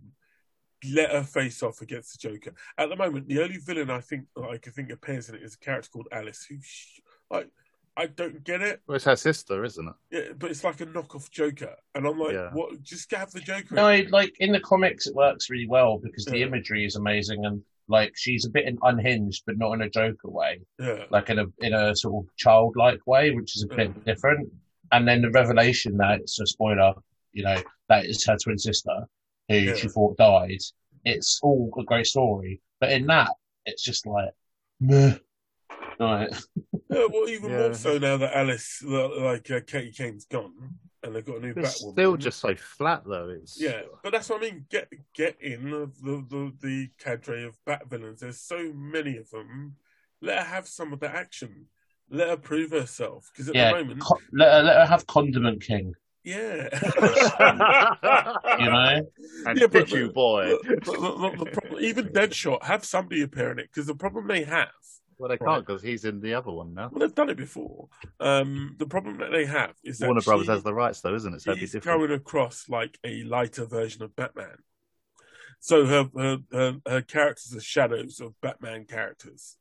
[0.93, 2.53] let her face off against the Joker.
[2.77, 5.55] At the moment, the only villain I think I can think appears in it is
[5.55, 7.49] a character called Alice, who sh- like
[7.97, 8.81] I don't get it.
[8.87, 9.93] Well, it's her sister, isn't it?
[10.11, 12.49] Yeah, but it's like a knockoff Joker, and I'm like, Yeah.
[12.51, 12.81] what?
[12.83, 13.73] Just have the Joker.
[13.75, 14.09] No, in.
[14.11, 18.11] like in the comics, it works really well because the imagery is amazing, and like
[18.15, 21.73] she's a bit unhinged, but not in a Joker way, yeah, like in a in
[21.73, 24.13] a sort of childlike way, which is a bit Yeah.
[24.13, 24.49] different.
[24.91, 26.93] And then the revelation that it's a spoiler,
[27.33, 28.91] you know, that it's her twin sister
[29.49, 29.75] who Yeah.
[29.75, 30.59] she thought died.
[31.03, 33.31] It's all a great story, but in that,
[33.65, 34.29] it's just like,
[34.79, 35.15] meh.
[35.99, 36.29] Right.
[36.89, 37.57] Yeah, well, even Yeah.
[37.57, 40.53] more so now that Alice, like uh, Katie Kane's gone,
[41.03, 41.91] and they've got a new It's Batwoman.
[41.91, 43.29] still just so flat though.
[43.29, 44.65] It's Yeah, but that's what I mean.
[44.69, 48.21] Get get in the the the cadre of Bat villains.
[48.21, 49.75] There's so many of them.
[50.21, 51.65] Let her have some of the action.
[52.09, 53.29] Let her prove herself.
[53.33, 53.73] Because at Yeah.
[53.73, 55.93] the moment, Co- let, her, let her have Condiment King.
[56.25, 56.67] Yeah,
[58.59, 59.07] You know.
[59.47, 60.47] and Yeah, but- you boy?
[60.63, 64.27] the, the- the- the problem, even Deadshot have somebody appear in it because the problem
[64.27, 64.69] they have.
[65.17, 66.89] Well, they can't because he's in the other one now.
[66.91, 67.87] Well, they've done it before.
[68.19, 71.33] Um, the problem that they have is that Warner Brothers has the rights though, isn't
[71.35, 71.41] it?
[71.41, 72.01] So it'd be he's different.
[72.01, 74.57] coming across like a lighter version of Batman.
[75.61, 79.55] So her her her, her characters are shadows of Batman characters.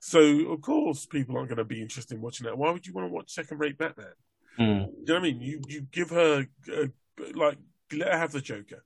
[0.00, 0.20] So
[0.52, 2.56] of course people aren't going to be interested in watching that.
[2.56, 4.06] Why would you want to watch second rate Batman?
[4.58, 4.86] Mm.
[4.86, 5.40] Do you know what I mean?
[5.40, 6.86] You you give her uh,
[7.34, 7.58] like
[7.92, 8.84] let her have the Joker.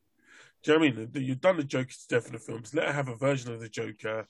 [0.63, 1.11] Do you know what I mean?
[1.27, 2.75] You've done the Joker's death in the films.
[2.75, 4.27] Let her have a version of the Joker,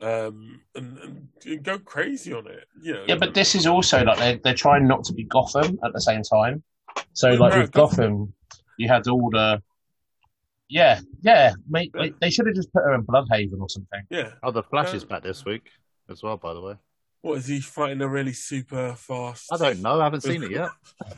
[0.00, 2.64] um, and, and, and go crazy on it.
[2.82, 3.04] You know?
[3.06, 6.00] Yeah, but this is also like they're, they're trying not to be Gotham at the
[6.00, 6.62] same time.
[7.12, 8.32] So, like no, with Gotham,
[8.78, 9.62] you had all the.
[10.68, 11.52] Yeah, yeah.
[11.68, 12.06] Mate, Yeah.
[12.20, 14.02] they should have just put her in Blüdhaven or something.
[14.10, 14.30] yeah.
[14.42, 15.68] Oh, the Flash is Uh, back this week
[16.08, 16.38] as well.
[16.38, 16.74] By the way,
[17.24, 19.50] What is he fighting a really super fast?
[19.50, 19.98] I don't know.
[19.98, 20.68] I haven't seen it yet.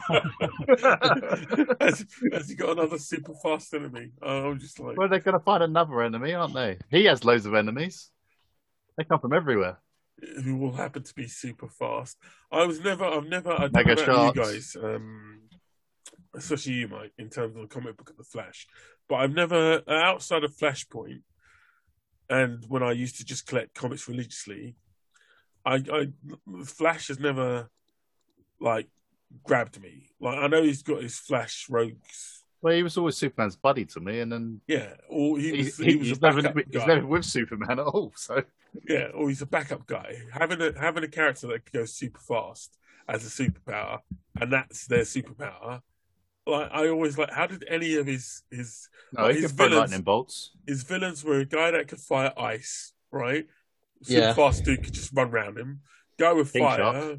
[1.80, 4.12] has, has he got another super fast enemy?
[4.22, 6.78] Oh, I'm just like, well, they're going to find another enemy, aren't they?
[6.92, 8.12] He has loads of enemies.
[8.96, 9.78] They come from everywhere.
[10.44, 12.18] who will happen to be super fast.
[12.52, 15.40] I was never, I've never, I Mega know about you guys, um,
[16.36, 18.68] especially you, Mike, in terms of the comic book of the Flash,
[19.08, 21.22] but I've never, outside of Flashpoint,
[22.30, 24.76] and when I used to just collect comics religiously,
[25.66, 26.08] I, I,
[26.64, 27.68] Flash has never,
[28.60, 28.88] like,
[29.44, 30.10] grabbed me.
[30.20, 32.44] Like, I know he's got his Flash rogues.
[32.62, 35.84] Well, he was always Superman's buddy to me, and then Yeah, or he was, he-
[35.92, 36.40] he, was a he's, never,
[36.70, 38.12] he's never with Superman at all.
[38.16, 38.42] So
[38.88, 40.16] Yeah, or he's a backup guy.
[40.32, 44.00] Having a having a character that can go super fast as a superpower,
[44.40, 45.82] and that's their superpower.
[46.46, 50.02] Like I always like, how did any of his his no, he his villains- lightning
[50.02, 50.52] bolts.
[50.66, 53.46] his villains were a guy that could fire ice, right?
[54.02, 54.34] Super Yeah.
[54.34, 55.80] fast dude could just run round him.
[56.18, 57.18] Guy with King fire, Shark.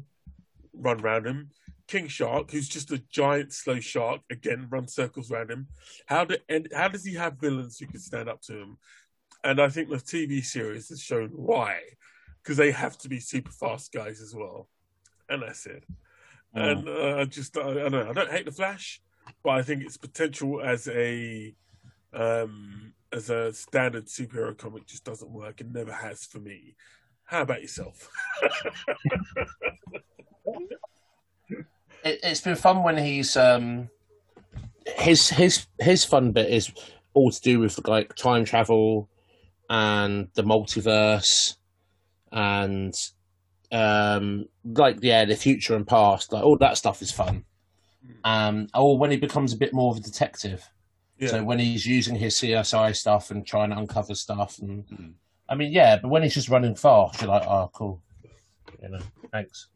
[0.72, 1.50] run round him.
[1.86, 5.68] King Shark, who's just a giant slow shark, again run circles around him.
[6.06, 8.78] How do and how does he have villains who can stand up to him?
[9.44, 11.80] And I think the TV series has shown why,
[12.42, 14.68] because they have to be super fast guys as well,
[15.28, 15.84] and that's it.
[16.54, 16.72] Mm.
[16.78, 18.10] And uh, I just I, I don't know.
[18.10, 19.00] I don't hate the Flash,
[19.42, 21.54] but I think its potential as a
[22.12, 26.74] um as a standard superhero comic just doesn't work and never has for me.
[27.24, 28.10] How about yourself?
[32.04, 33.90] It, it's been fun when he's um
[34.86, 36.72] his his his fun bit is
[37.14, 39.08] all to do with like time travel
[39.68, 41.56] and the multiverse
[42.32, 42.94] and
[43.72, 47.44] um like yeah the future and past like all that stuff is fun
[48.24, 50.66] um or when he becomes a bit more of a detective
[51.18, 55.12] yeah, so when he's using his CSI stuff and trying to uncover stuff and Mm.
[55.48, 58.02] I mean yeah but when he's just running fast you're like oh cool
[58.82, 59.00] you know
[59.32, 59.68] thanks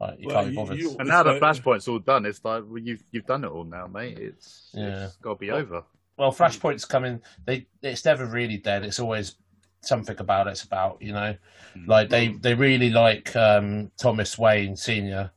[0.00, 2.64] like you Well, can't be bothered you- And now the Flashpoint's all done, it's like
[2.66, 4.18] well, you've you've done it all now, mate.
[4.18, 5.04] It's Yeah.
[5.04, 5.84] it's got to be over.
[6.16, 7.20] Well, Flashpoint's coming.
[7.44, 8.82] They it's never really dead.
[8.84, 9.36] It's always
[9.82, 11.02] something about it's about.
[11.02, 11.36] You know,
[11.76, 11.86] Mm.
[11.86, 15.30] like they they really like um, Thomas Wayne Senior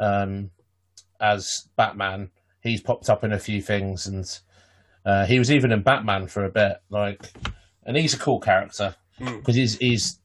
[0.00, 0.50] um,
[1.20, 2.30] as Batman.
[2.66, 4.24] He's popped up in a few things, and
[5.04, 6.76] uh, he was even in Batman for a bit.
[6.90, 7.30] Like,
[7.84, 9.38] and he's a cool character Mm.
[9.38, 10.20] because he's he's.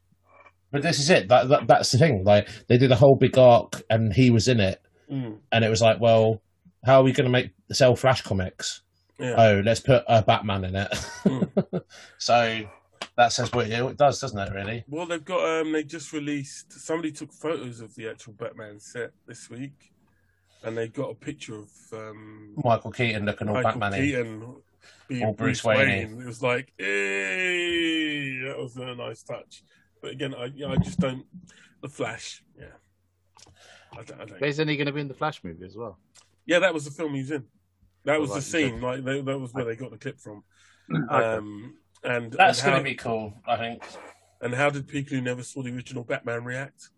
[0.72, 1.30] But this is it.
[1.30, 2.24] That, that that's the thing.
[2.26, 5.70] Like they did a whole big arc, and he was in it, Mm, and it
[5.70, 6.42] was like, well,
[6.86, 8.82] how are we going to make sell Flash comics?
[9.20, 9.36] yeah.
[9.38, 10.94] oh, let's put a Batman in it.
[11.24, 11.44] Hmm.
[12.18, 12.62] so
[13.18, 14.52] that says what it does, doesn't it?
[14.54, 14.84] Really?
[14.88, 16.74] Well, they've got um, they just released.
[16.74, 19.91] Somebody took photos of the actual Batman set this week,
[20.64, 24.00] and they got a picture of um, Michael Keaton looking all Michael Batman.
[24.02, 24.56] Keaton
[25.08, 25.88] being Or Bruce, Bruce Wayne.
[25.88, 26.22] Wayne.
[26.22, 29.64] It was like, hey, that was a nice touch.
[30.02, 31.26] But again, I, I just don't.
[31.82, 32.66] The Flash, yeah.
[33.94, 34.44] I don't, I don't.
[34.44, 35.98] Isn't he going to be in the Flash movie as well?
[36.46, 37.46] Yeah, that was the film he was in.
[38.06, 38.82] That was Oh, the right, scene.
[38.82, 40.44] Like they, that was where they got the clip from.
[41.10, 43.84] Um, and That's going to be cool, I think.
[44.42, 46.90] And how did people who never saw the original Batman react?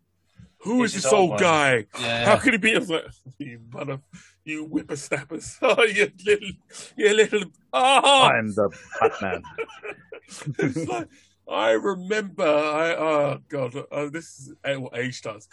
[0.63, 1.85] Who is this old old guy?
[1.99, 2.25] Yeah.
[2.25, 2.75] How could he be?
[2.75, 3.05] I was like,
[3.37, 3.99] you mother,
[4.45, 5.57] you whippersnappers!
[5.61, 6.49] Oh, you little,
[6.95, 7.43] you little.
[7.73, 9.43] Oh, I'm the Batman.
[10.59, 11.07] it's like,
[11.49, 12.47] I remember.
[12.47, 15.49] I oh god, oh, this is what age does.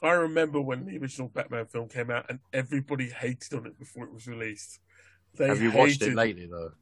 [0.00, 4.04] I remember when the original Batman film came out, and everybody hated on it before
[4.04, 4.78] it was released.
[5.34, 6.72] They Have you watched it lately though?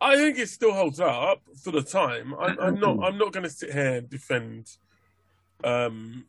[0.00, 2.34] I think it still holds up for the time.
[2.38, 2.98] I'm, I'm not.
[3.02, 4.68] I'm not going to sit here and defend
[5.64, 6.26] Um,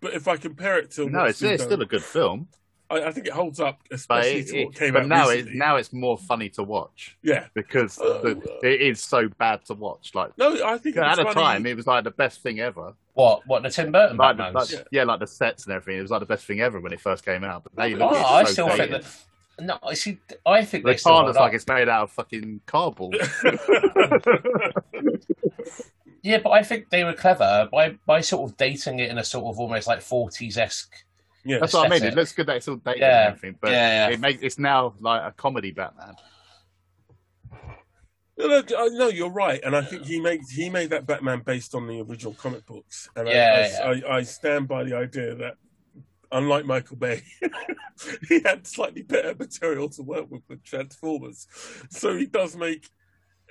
[0.00, 2.48] but if I compare it to No, it's, it's still a good film,
[2.90, 5.08] I, I think it holds up, but, especially it, to what it- came but out
[5.08, 9.28] now it, now it's more funny to watch yeah, because Oh, the, it is so
[9.38, 10.12] bad to watch.
[10.14, 12.94] Like no, I think at it's the time, it was like the best thing ever.
[13.14, 13.46] What?
[13.46, 13.62] What?
[13.62, 14.78] The Tim Burton Like, the- like- Yeah.
[14.92, 15.04] yeah.
[15.04, 15.98] like the sets and everything.
[15.98, 17.64] It was like the best thing ever when it first came out.
[17.64, 19.02] But now you Oh, look at ah, I so still think dated.
[19.02, 19.66] that.
[19.66, 20.18] No, I see.
[20.46, 23.16] I think The they still car looks like it's made out of fucking cardboard.
[26.22, 29.24] Yeah, but I think they were clever by by sort of dating it in a
[29.24, 30.94] sort of almost like forties esque.
[31.44, 31.92] yeah, That's what I mean.
[31.96, 32.12] aesthetic.
[32.12, 33.20] It looks good that it's all dated Yeah.
[33.20, 34.14] and everything, but Yeah, yeah.
[34.14, 36.14] it makes it's now like a comedy Batman.
[38.38, 41.06] No, no, I- uh, no, you're right, and I think he made he made that
[41.06, 44.84] Batman based on the original comic books, and I- Yeah, I, I, I stand by
[44.84, 45.54] the idea that,
[46.32, 47.22] unlike Michael Bay,
[48.28, 51.46] he had slightly better material to work with with Transformers,
[51.90, 52.88] so he does make.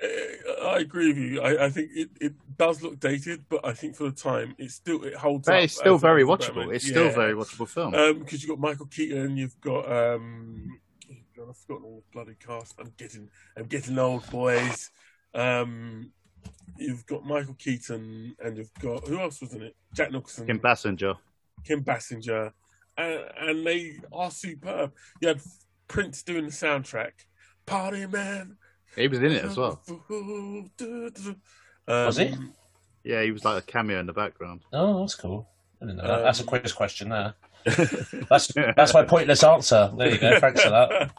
[0.02, 1.42] I agree with you.
[1.42, 4.72] I, I think it, it does look dated, but I think for the time, it
[4.72, 5.64] still it holds But up.
[5.64, 6.56] it's still very watchable.
[6.56, 6.76] Batman.
[6.76, 7.12] It's still Yeah.
[7.12, 7.92] a very watchable film.
[8.20, 10.80] because you've got Michael Keaton, you've got um,
[11.36, 12.76] God, I've forgotten all the bloody cast.
[12.80, 14.90] I'm getting, I'm getting old, boys.
[15.34, 16.12] Um,
[16.78, 19.76] you've got Michael Keaton, and you've got who else was in it?
[19.94, 21.16] Jack Nicholson, Kim Basinger.
[21.66, 22.54] Kim Basinger,
[22.98, 24.94] and, and they are superb.
[25.22, 25.42] You had
[25.90, 27.12] Prince doing the soundtrack.
[27.66, 28.58] Party man,
[28.96, 29.82] He was in it as well.
[31.88, 32.36] Um, Was he?
[33.04, 34.62] Yeah, he was like a cameo in the background.
[34.74, 35.48] Oh, that's cool.
[35.82, 36.24] I didn't know that.
[36.24, 37.34] That's a quiz question there.
[38.30, 39.92] That's that's my pointless answer.
[39.98, 40.40] There you go.
[40.40, 41.12] Thanks for that.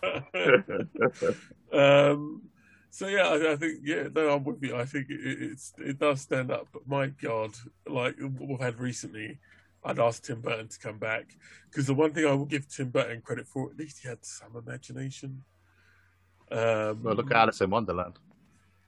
[1.73, 2.43] um,
[2.89, 4.75] so yeah, I, I think yeah, no, I'm with you.
[4.75, 7.51] I think it, it's it does stand up, but my God,
[7.87, 9.39] like what we've had recently,
[9.85, 11.37] I'd ask Tim Burton to come back
[11.71, 14.25] because the one thing I will give Tim Burton credit for, at least he had
[14.25, 15.45] some imagination.
[16.51, 18.19] Um, Well, look at Alice in Wonderland.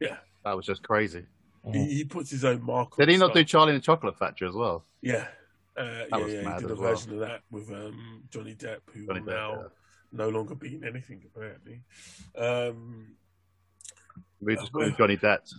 [0.00, 0.16] Yeah.
[0.44, 1.24] That was just crazy.
[1.72, 2.92] he, he puts his own mark.
[2.92, 3.44] on Did he not do.
[3.44, 4.84] Charlie and the Chocolate Factory as well?
[5.00, 5.26] Yeah.
[5.76, 6.90] Uh, yeah, was yeah, mad he did a well.
[6.90, 9.68] version of that with um, Johnny Depp, who Johnny will Depp, now yeah.
[10.12, 11.80] no longer be in anything apparently.
[12.36, 13.14] Um,
[14.40, 15.50] We just call him Johnny Depp.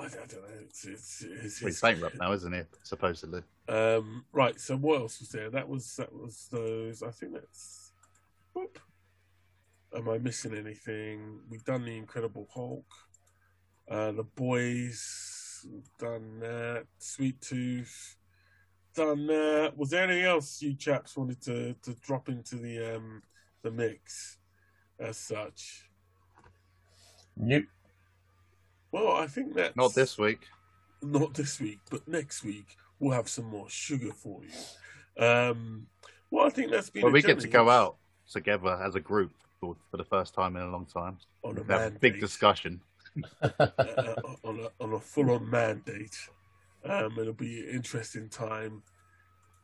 [0.00, 0.38] I, I don't know.
[0.62, 2.60] It's, it's, it's, Well, he's bankrupt now, isn't he?
[2.82, 3.42] Supposedly.
[3.68, 4.58] Um, right.
[4.60, 5.50] So what else was there?
[5.50, 7.02] That was that was those.
[7.02, 7.92] I think that's.
[8.52, 8.78] Whoop.
[9.96, 11.40] Am I missing anything?
[11.48, 12.86] We've done the Incredible Hulk.
[13.90, 15.66] Uh, the Boys.
[15.98, 16.84] Done that.
[16.98, 18.16] Sweet Tooth.
[18.94, 19.72] Done that.
[19.76, 23.22] Was there anything else you chaps wanted to, to drop into the um
[23.62, 24.38] the mix
[25.00, 25.90] as such?
[27.36, 27.64] Nope.
[28.92, 30.46] Well, I think that Not this week.
[31.02, 35.24] not this week, but next week we'll have some more sugar for you.
[35.24, 35.86] Um,
[36.30, 37.02] well, I think that's been.
[37.02, 37.96] Well, a we get to journey go out
[38.30, 41.18] together as a group for, for the first time in a long time.
[41.44, 42.80] on a We a man big discussion.
[43.42, 43.48] uh,
[44.44, 46.16] on a on a full on mandate.
[46.84, 48.82] Um, it'll be an interesting time.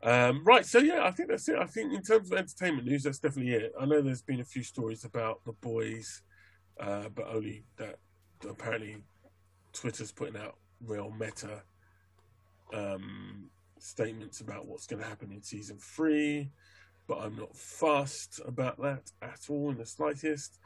[0.03, 1.57] Um, right, so yeah, I think that's it.
[1.57, 3.73] I think in terms of entertainment news, that's definitely it.
[3.81, 6.23] I know there's been a few stories about the boys,
[6.79, 7.97] uh, but only that
[8.47, 8.97] apparently
[9.73, 11.63] Twitter's putting out real meta
[12.75, 16.51] um, statements about what's going to happen in season three.
[17.07, 20.59] But I'm not fussed about that at all in the slightest.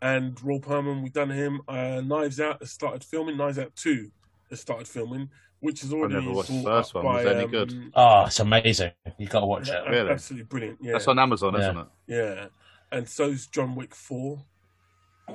[0.00, 1.60] And Ron Perlman, we've done him.
[1.68, 3.36] Uh, Knives Out has started filming.
[3.36, 4.10] Knives Out 2
[4.50, 5.28] has started filming,
[5.60, 7.04] which is already never watched the first one.
[7.04, 7.92] By, it any um, good?
[7.94, 8.90] Oh, it's amazing.
[9.18, 9.80] You've got to watch it.
[9.88, 10.10] Really?
[10.10, 10.78] Absolutely brilliant.
[10.80, 10.92] Yeah.
[10.92, 11.60] That's on Amazon, Yeah.
[11.60, 11.86] isn't it?
[12.08, 12.46] yeah.
[12.90, 14.42] And so's John Wick 4.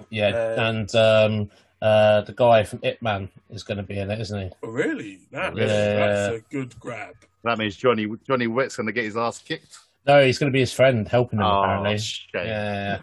[0.10, 1.52] Yeah, Uh, and um,
[1.82, 4.52] uh, the guy from Ip Man is going to be in it, isn't he?
[4.64, 5.22] Oh, really?
[5.32, 5.66] That, Yeah.
[5.66, 7.16] That's a good grab.
[7.44, 9.80] That means Johnny Johnny Witt's going to get his ass kicked.
[10.08, 11.98] No, he's going to be his friend, helping him Oh, apparently.
[11.98, 12.48] shame.
[12.48, 13.00] Yeah,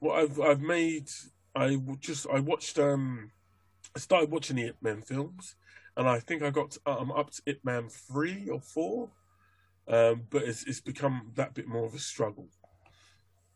[0.00, 1.10] Well, I've I've made
[1.54, 3.30] I just I watched um
[3.94, 5.54] I started watching the Ip Man films,
[5.96, 9.10] and I think I got to, I'm up to Ip Man three or four,
[9.86, 12.48] um, but it's it's become that bit more of a struggle.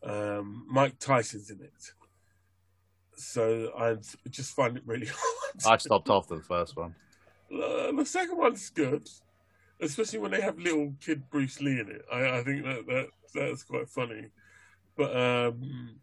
[0.02, 1.92] Um, Mike Tyson's in it,
[3.16, 3.96] so I
[4.28, 5.62] just find it really hard.
[5.66, 6.94] I stopped after the first one.
[7.52, 9.08] Uh, the second one's good,
[9.80, 12.04] especially when they have little kid Bruce Lee in it.
[12.12, 14.26] I, I think that, that that's quite funny.
[14.96, 15.96] But um,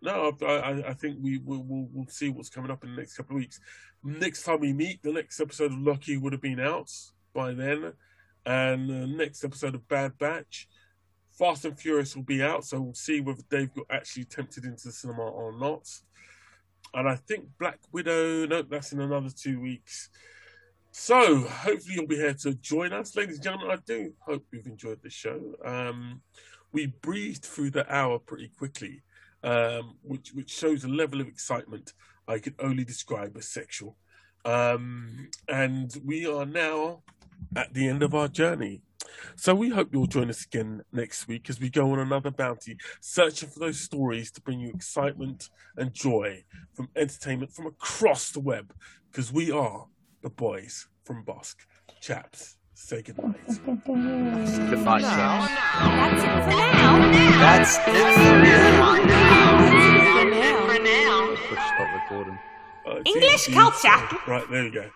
[0.00, 3.16] no, I, I, think we will we'll, we'll see what's coming up in the next
[3.16, 3.60] couple of weeks.
[4.04, 6.90] Next time we meet, the next episode of Loki would have been out
[7.34, 7.92] by then,
[8.46, 10.68] and the next episode of Bad Batch,
[11.38, 12.64] Fast and Furious will be out.
[12.64, 15.88] So we'll see whether Dave got actually tempted into the cinema or not.
[16.92, 20.10] And I think Black Widow, no, that's in another two weeks.
[20.96, 23.72] So hopefully you'll be here to join us, ladies and gentlemen.
[23.72, 25.40] I do hope you've enjoyed the show.
[25.64, 26.22] Um,
[26.70, 29.02] we breezed through the hour pretty quickly,
[29.42, 31.94] um, which which shows a level of excitement
[32.28, 33.96] I could only describe as sexual.
[34.44, 37.02] Um, and we are now
[37.56, 38.82] at the end of our journey.
[39.34, 42.78] So we hope you'll join us again next week as we go on another bounty,
[43.00, 48.38] searching for those stories to bring you excitement and joy from entertainment from across the
[48.38, 48.72] web.
[49.10, 49.86] Because we are
[50.24, 51.56] the boys from Bossk.
[52.00, 53.36] Chaps, say goodnight.
[53.46, 55.52] Good night, chaps.
[55.84, 57.12] That's it for now.
[57.40, 58.94] That's it for now.
[60.14, 60.66] For now.
[60.66, 61.36] For now.
[61.48, 62.38] Push stop recording.
[63.04, 64.00] English culture.
[64.26, 64.88] Right, there you go.